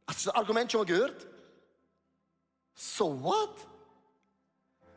Hast 0.08 0.26
du 0.26 0.30
das 0.30 0.36
Argument 0.36 0.71
schon 0.71 0.82
mal 0.82 0.86
gehört? 0.86 1.28
So 2.73 3.21
what? 3.21 3.56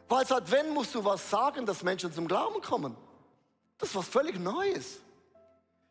Weil 0.09 0.27
seit 0.27 0.51
wenn 0.51 0.71
musst 0.71 0.95
du 0.95 1.05
was 1.05 1.29
sagen, 1.31 1.65
dass 1.65 1.83
Menschen 1.83 2.13
zum 2.13 2.27
Glauben 2.27 2.61
kommen? 2.61 2.97
Das 3.79 3.91
ist 3.91 3.95
was 3.95 4.09
völlig 4.09 4.39
Neues. 4.39 5.01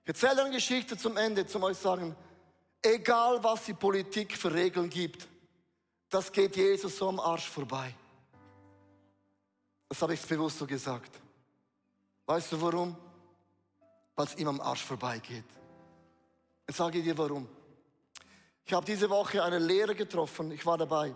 Ich 0.03 0.07
erzähle 0.07 0.43
eine 0.43 0.51
Geschichte 0.51 0.97
zum 0.97 1.17
Ende, 1.17 1.45
zum 1.45 1.63
euch 1.63 1.77
sagen, 1.77 2.15
Egal 2.85 3.43
was 3.43 3.65
die 3.65 3.73
Politik 3.73 4.37
für 4.37 4.53
Regeln 4.53 4.91
gibt, 4.91 5.27
das 6.07 6.31
geht 6.31 6.55
Jesus 6.55 6.95
so 6.95 7.09
am 7.09 7.19
Arsch 7.19 7.49
vorbei. 7.49 7.91
Das 9.89 9.99
habe 10.03 10.13
ich 10.13 10.21
bewusst 10.21 10.59
so 10.59 10.67
gesagt. 10.67 11.19
Weißt 12.27 12.51
du 12.51 12.61
warum? 12.61 12.95
Weil 14.15 14.27
es 14.27 14.35
ihm 14.35 14.49
am 14.49 14.61
Arsch 14.61 14.83
vorbeigeht. 14.83 15.45
Ich 16.67 16.75
sage 16.75 17.01
dir 17.01 17.17
warum. 17.17 17.49
Ich 18.63 18.73
habe 18.73 18.85
diese 18.85 19.09
Woche 19.09 19.43
einen 19.43 19.63
Lehrer 19.63 19.95
getroffen, 19.95 20.51
ich 20.51 20.63
war 20.63 20.77
dabei. 20.77 21.15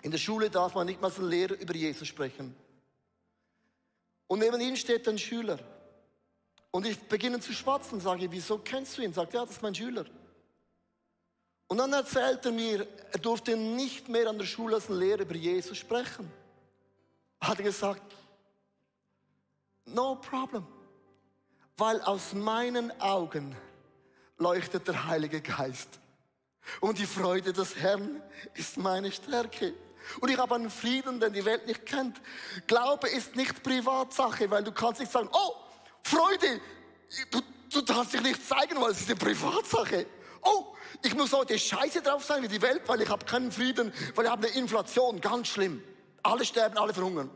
In 0.00 0.10
der 0.10 0.18
Schule 0.18 0.48
darf 0.48 0.74
man 0.74 0.86
nicht 0.86 0.98
mal 1.02 1.08
als 1.08 1.18
Lehrer 1.18 1.60
über 1.60 1.74
Jesus 1.74 2.08
sprechen. 2.08 2.56
Und 4.28 4.38
neben 4.38 4.58
ihm 4.62 4.76
steht 4.76 5.06
ein 5.08 5.18
Schüler. 5.18 5.58
Und 6.70 6.86
ich 6.86 6.98
beginne 7.00 7.38
zu 7.38 7.52
schwatzen, 7.52 8.00
sage, 8.00 8.32
wieso 8.32 8.56
kennst 8.56 8.96
du 8.96 9.02
ihn? 9.02 9.12
Sagt, 9.12 9.34
ja, 9.34 9.42
das 9.42 9.56
ist 9.56 9.62
mein 9.62 9.74
Schüler. 9.74 10.06
Und 11.74 11.78
dann 11.78 11.92
erzählt 11.92 12.46
er 12.46 12.52
mir, 12.52 12.86
er 13.10 13.18
durfte 13.18 13.56
nicht 13.56 14.08
mehr 14.08 14.30
an 14.30 14.38
der 14.38 14.46
Schule 14.46 14.76
als 14.76 14.88
Lehrer 14.88 15.22
über 15.22 15.34
Jesus 15.34 15.76
sprechen. 15.76 16.30
Hat 17.40 17.58
er 17.58 17.64
gesagt, 17.64 18.14
no 19.84 20.14
problem. 20.14 20.64
Weil 21.76 22.00
aus 22.02 22.32
meinen 22.32 22.92
Augen 23.00 23.56
leuchtet 24.38 24.86
der 24.86 25.08
Heilige 25.08 25.40
Geist. 25.40 25.98
Und 26.78 27.00
die 27.00 27.06
Freude 27.06 27.52
des 27.52 27.74
Herrn 27.74 28.22
ist 28.54 28.76
meine 28.76 29.10
Stärke. 29.10 29.74
Und 30.20 30.30
ich 30.30 30.38
habe 30.38 30.54
einen 30.54 30.70
Frieden, 30.70 31.18
den 31.18 31.32
die 31.32 31.44
Welt 31.44 31.66
nicht 31.66 31.84
kennt. 31.86 32.20
Glaube 32.68 33.08
ist 33.08 33.34
nicht 33.34 33.64
Privatsache, 33.64 34.48
weil 34.48 34.62
du 34.62 34.70
kannst 34.70 35.00
nicht 35.00 35.10
sagen, 35.10 35.28
oh, 35.32 35.54
Freude, 36.04 36.60
du, 37.32 37.40
du 37.72 37.80
darfst 37.80 38.12
dich 38.12 38.22
nicht 38.22 38.46
zeigen, 38.46 38.80
weil 38.80 38.92
es 38.92 39.00
ist 39.00 39.10
eine 39.10 39.18
Privatsache. 39.18 40.06
Oh, 40.44 40.74
ich 41.02 41.14
muss 41.14 41.32
heute 41.32 41.58
scheiße 41.58 42.02
drauf 42.02 42.24
sein 42.24 42.42
wie 42.42 42.48
die 42.48 42.62
Welt, 42.62 42.82
weil 42.86 43.00
ich 43.00 43.08
habe 43.08 43.24
keinen 43.24 43.50
Frieden, 43.50 43.92
weil 44.14 44.26
ich 44.26 44.30
habe 44.30 44.46
eine 44.46 44.56
Inflation, 44.56 45.20
ganz 45.20 45.48
schlimm. 45.48 45.82
Alle 46.22 46.44
sterben, 46.44 46.78
alle 46.78 46.94
verhungern. 46.94 47.30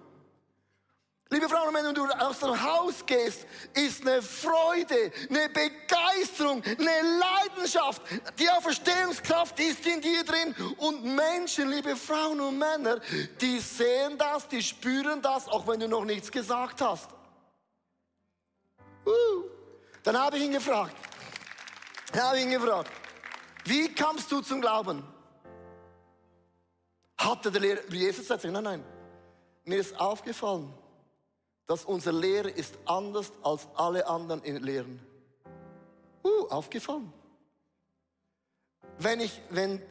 Liebe 1.30 1.46
Frauen 1.46 1.68
und 1.68 1.74
Männer, 1.74 1.88
wenn 1.88 1.94
du 1.94 2.06
aus 2.06 2.38
dem 2.40 2.62
Haus 2.62 3.04
gehst, 3.04 3.46
ist 3.74 4.00
eine 4.00 4.22
Freude, 4.22 5.12
eine 5.28 5.50
Begeisterung, 5.50 6.62
eine 6.64 7.18
Leidenschaft. 7.18 8.00
Die 8.38 8.48
Auferstehungskraft 8.48 9.60
ist 9.60 9.86
in 9.86 10.00
dir 10.00 10.24
drin. 10.24 10.54
Und 10.78 11.04
Menschen, 11.04 11.70
liebe 11.70 11.96
Frauen 11.96 12.40
und 12.40 12.58
Männer, 12.58 13.00
die 13.42 13.58
sehen 13.58 14.16
das, 14.16 14.48
die 14.48 14.62
spüren 14.62 15.20
das, 15.20 15.48
auch 15.48 15.66
wenn 15.66 15.80
du 15.80 15.88
noch 15.88 16.06
nichts 16.06 16.32
gesagt 16.32 16.80
hast. 16.80 17.10
Uh. 19.04 19.44
Dann 20.02 20.18
habe 20.18 20.38
ich 20.38 20.44
ihn 20.44 20.52
gefragt. 20.52 20.96
Dann 22.12 22.22
habe 22.22 22.38
ich 22.38 22.44
ihn 22.44 22.50
gefragt, 22.50 22.90
wie 23.64 23.94
kamst 23.94 24.30
du 24.32 24.40
zum 24.40 24.60
Glauben? 24.60 25.02
Hatte 27.18 27.50
der 27.50 27.60
Lehrer 27.60 27.82
über 27.82 27.96
Jesus 27.96 28.30
erzählt? 28.30 28.52
Nein, 28.52 28.64
nein. 28.64 28.84
Mir 29.64 29.78
ist 29.78 29.98
aufgefallen, 30.00 30.72
dass 31.66 31.84
unser 31.84 32.12
Lehrer 32.12 32.48
ist 32.48 32.78
anders 32.86 33.32
als 33.42 33.68
alle 33.74 34.06
anderen 34.06 34.42
Lehren. 34.62 35.00
Uh, 36.24 36.46
aufgefallen. 36.48 37.12
Wenn, 38.98 39.20
ich, 39.20 39.40
wenn 39.50 39.82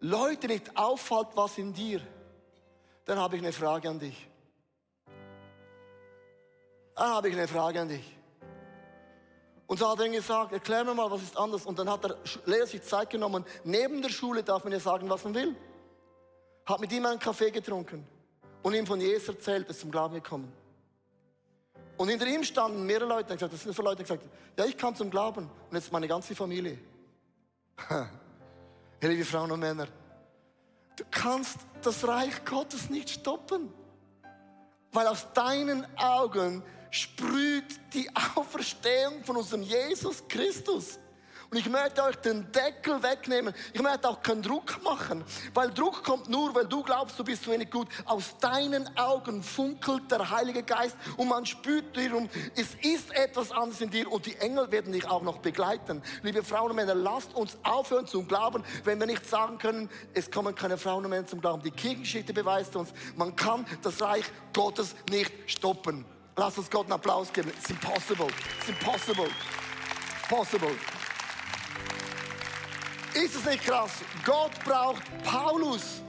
Leute 0.00 0.48
nicht 0.48 0.76
auffällt, 0.76 1.28
was 1.34 1.58
in 1.58 1.72
dir, 1.72 2.00
dann 3.04 3.18
habe 3.18 3.36
ich 3.36 3.42
eine 3.42 3.52
Frage 3.52 3.88
an 3.88 3.98
dich. 3.98 4.28
Dann 6.94 7.08
habe 7.08 7.28
ich 7.28 7.34
eine 7.34 7.48
Frage 7.48 7.80
an 7.80 7.88
dich. 7.88 8.16
Und 9.72 9.78
so 9.78 9.90
hat 9.90 10.00
er 10.00 10.08
gesagt, 10.10 10.52
erklär 10.52 10.84
mir 10.84 10.92
mal, 10.92 11.10
was 11.10 11.22
ist 11.22 11.34
anders. 11.34 11.64
Und 11.64 11.78
dann 11.78 11.88
hat 11.88 12.04
der 12.04 12.14
Lehrer 12.44 12.66
sich 12.66 12.82
Zeit 12.82 13.08
genommen. 13.08 13.42
Neben 13.64 14.02
der 14.02 14.10
Schule 14.10 14.42
darf 14.42 14.64
man 14.64 14.72
ja 14.74 14.78
sagen, 14.78 15.08
was 15.08 15.24
man 15.24 15.34
will. 15.34 15.56
Hat 16.66 16.78
mit 16.78 16.92
ihm 16.92 17.06
einen 17.06 17.18
Kaffee 17.18 17.50
getrunken 17.50 18.06
und 18.62 18.74
ihm 18.74 18.86
von 18.86 19.00
Jesus 19.00 19.28
erzählt, 19.28 19.70
ist 19.70 19.80
zum 19.80 19.90
Glauben 19.90 20.16
gekommen. 20.16 20.52
Und 21.96 22.08
hinter 22.08 22.26
ihm 22.26 22.44
standen 22.44 22.84
mehrere 22.84 23.08
Leute, 23.08 23.32
gesagt, 23.32 23.54
das 23.54 23.62
sind 23.62 23.74
so 23.74 23.82
Leute, 23.82 23.96
die 23.96 24.02
gesagt 24.02 24.22
ja, 24.58 24.66
ich 24.66 24.76
kam 24.76 24.94
zum 24.94 25.08
Glauben 25.08 25.48
und 25.70 25.74
jetzt 25.74 25.90
meine 25.90 26.06
ganze 26.06 26.34
Familie. 26.34 26.78
liebe 29.00 29.24
Frauen 29.24 29.52
und 29.52 29.60
Männer, 29.60 29.86
du 30.96 31.04
kannst 31.10 31.56
das 31.80 32.06
Reich 32.06 32.44
Gottes 32.44 32.90
nicht 32.90 33.08
stoppen, 33.08 33.72
weil 34.92 35.06
aus 35.06 35.32
deinen 35.32 35.86
Augen 35.96 36.62
sprüht 36.92 37.80
die 37.94 38.08
Auferstehung 38.36 39.24
von 39.24 39.36
unserem 39.36 39.62
Jesus 39.62 40.22
Christus. 40.28 41.00
Und 41.50 41.58
ich 41.58 41.68
möchte 41.68 42.02
euch 42.02 42.16
den 42.16 42.50
Deckel 42.50 43.02
wegnehmen. 43.02 43.52
Ich 43.74 43.82
möchte 43.82 44.08
auch 44.08 44.22
keinen 44.22 44.40
Druck 44.40 44.82
machen, 44.82 45.22
weil 45.52 45.70
Druck 45.70 46.02
kommt 46.02 46.30
nur, 46.30 46.54
weil 46.54 46.66
du 46.66 46.82
glaubst, 46.82 47.18
du 47.18 47.24
bist 47.24 47.44
so 47.44 47.50
wenig 47.50 47.70
gut. 47.70 47.88
Aus 48.06 48.38
deinen 48.38 48.88
Augen 48.96 49.42
funkelt 49.42 50.10
der 50.10 50.30
Heilige 50.30 50.62
Geist 50.62 50.96
und 51.18 51.28
man 51.28 51.44
spürt 51.44 51.94
darum, 51.94 52.30
es 52.56 52.74
ist 52.80 53.14
etwas 53.14 53.52
anderes 53.52 53.82
in 53.82 53.90
dir 53.90 54.10
und 54.10 54.24
die 54.24 54.36
Engel 54.36 54.70
werden 54.72 54.92
dich 54.92 55.06
auch 55.06 55.20
noch 55.20 55.40
begleiten. 55.40 56.02
Liebe 56.22 56.42
Frauen 56.42 56.70
und 56.70 56.76
Männer, 56.76 56.94
lasst 56.94 57.34
uns 57.34 57.58
aufhören 57.64 58.06
zum 58.06 58.26
Glauben, 58.26 58.64
wenn 58.84 58.98
wir 58.98 59.06
nicht 59.06 59.28
sagen 59.28 59.58
können, 59.58 59.90
es 60.14 60.30
kommen 60.30 60.54
keine 60.54 60.78
Frauen 60.78 61.04
und 61.04 61.10
Männer 61.10 61.26
zum 61.26 61.42
Glauben. 61.42 61.62
Die 61.62 61.70
Kirchengeschichte 61.70 62.32
beweist 62.32 62.76
uns, 62.76 62.94
man 63.14 63.36
kann 63.36 63.66
das 63.82 64.00
Reich 64.00 64.24
Gottes 64.54 64.94
nicht 65.10 65.32
stoppen. 65.46 66.06
Lass 66.36 66.56
uns 66.56 66.70
Gott 66.70 66.84
einen 66.84 66.92
Applaus 66.92 67.32
geben. 67.32 67.50
It's 67.50 67.68
impossible. 67.68 68.28
It's 68.58 68.68
impossible. 68.68 69.28
Possible. 70.28 70.74
Ist 73.14 73.34
es 73.34 73.44
nicht 73.44 73.64
krass? 73.64 73.90
Gott 74.24 74.52
braucht 74.64 75.02
Paulus, 75.22 76.00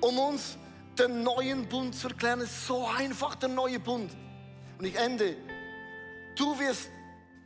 um 0.00 0.18
uns 0.18 0.58
den 0.98 1.22
neuen 1.22 1.66
Bund 1.66 1.94
zu 1.94 2.08
erklären. 2.08 2.42
Es 2.42 2.50
ist 2.50 2.66
so 2.66 2.86
einfach, 2.86 3.34
der 3.36 3.48
neue 3.48 3.80
Bund. 3.80 4.10
Und 4.78 4.84
ich 4.84 4.96
ende. 4.96 5.36
Du 6.36 6.58
wirst 6.58 6.90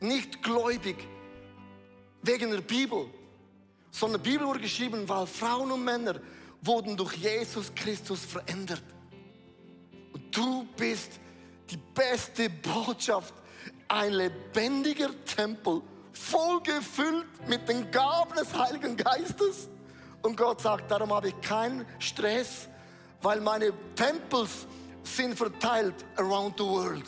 nicht 0.01 0.43
gläubig 0.43 0.97
wegen 2.23 2.51
der 2.51 2.61
Bibel, 2.61 3.07
sondern 3.93 4.21
die 4.23 4.31
Bibel 4.31 4.47
wurde 4.47 4.61
geschrieben, 4.61 5.09
weil 5.09 5.27
Frauen 5.27 5.71
und 5.71 5.85
Männer 5.85 6.21
wurden 6.61 6.97
durch 6.97 7.15
Jesus 7.15 7.73
Christus 7.75 8.25
verändert. 8.25 8.83
Und 10.13 10.37
du 10.37 10.67
bist 10.77 11.21
die 11.75 11.81
beste 11.95 12.49
Botschaft, 12.49 13.35
ein 13.89 14.13
lebendiger 14.13 15.11
Tempel 15.25 15.83
voll 16.13 16.61
gefüllt 16.63 17.27
mit 17.49 17.69
den 17.69 17.91
Gaben 17.91 18.35
des 18.37 18.57
Heiligen 18.57 18.97
Geistes. 18.97 19.69
Und 20.23 20.37
Gott 20.37 20.61
sagt, 20.61 20.91
darum 20.91 21.13
habe 21.13 21.29
ich 21.29 21.41
keinen 21.41 21.85
Stress, 21.99 22.69
weil 23.21 23.41
meine 23.41 23.73
Tempels 23.95 24.67
sind 25.03 25.37
verteilt 25.37 25.95
around 26.17 26.55
the 26.57 26.65
world. 26.65 27.05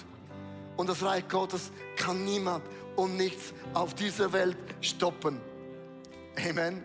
Und 0.76 0.88
das 0.88 1.02
Reich 1.02 1.26
Gottes 1.28 1.70
kann 1.96 2.24
niemand 2.24 2.64
und 2.96 3.16
nichts 3.16 3.54
auf 3.72 3.94
dieser 3.94 4.32
Welt 4.32 4.58
stoppen. 4.80 5.40
Amen. 6.36 6.84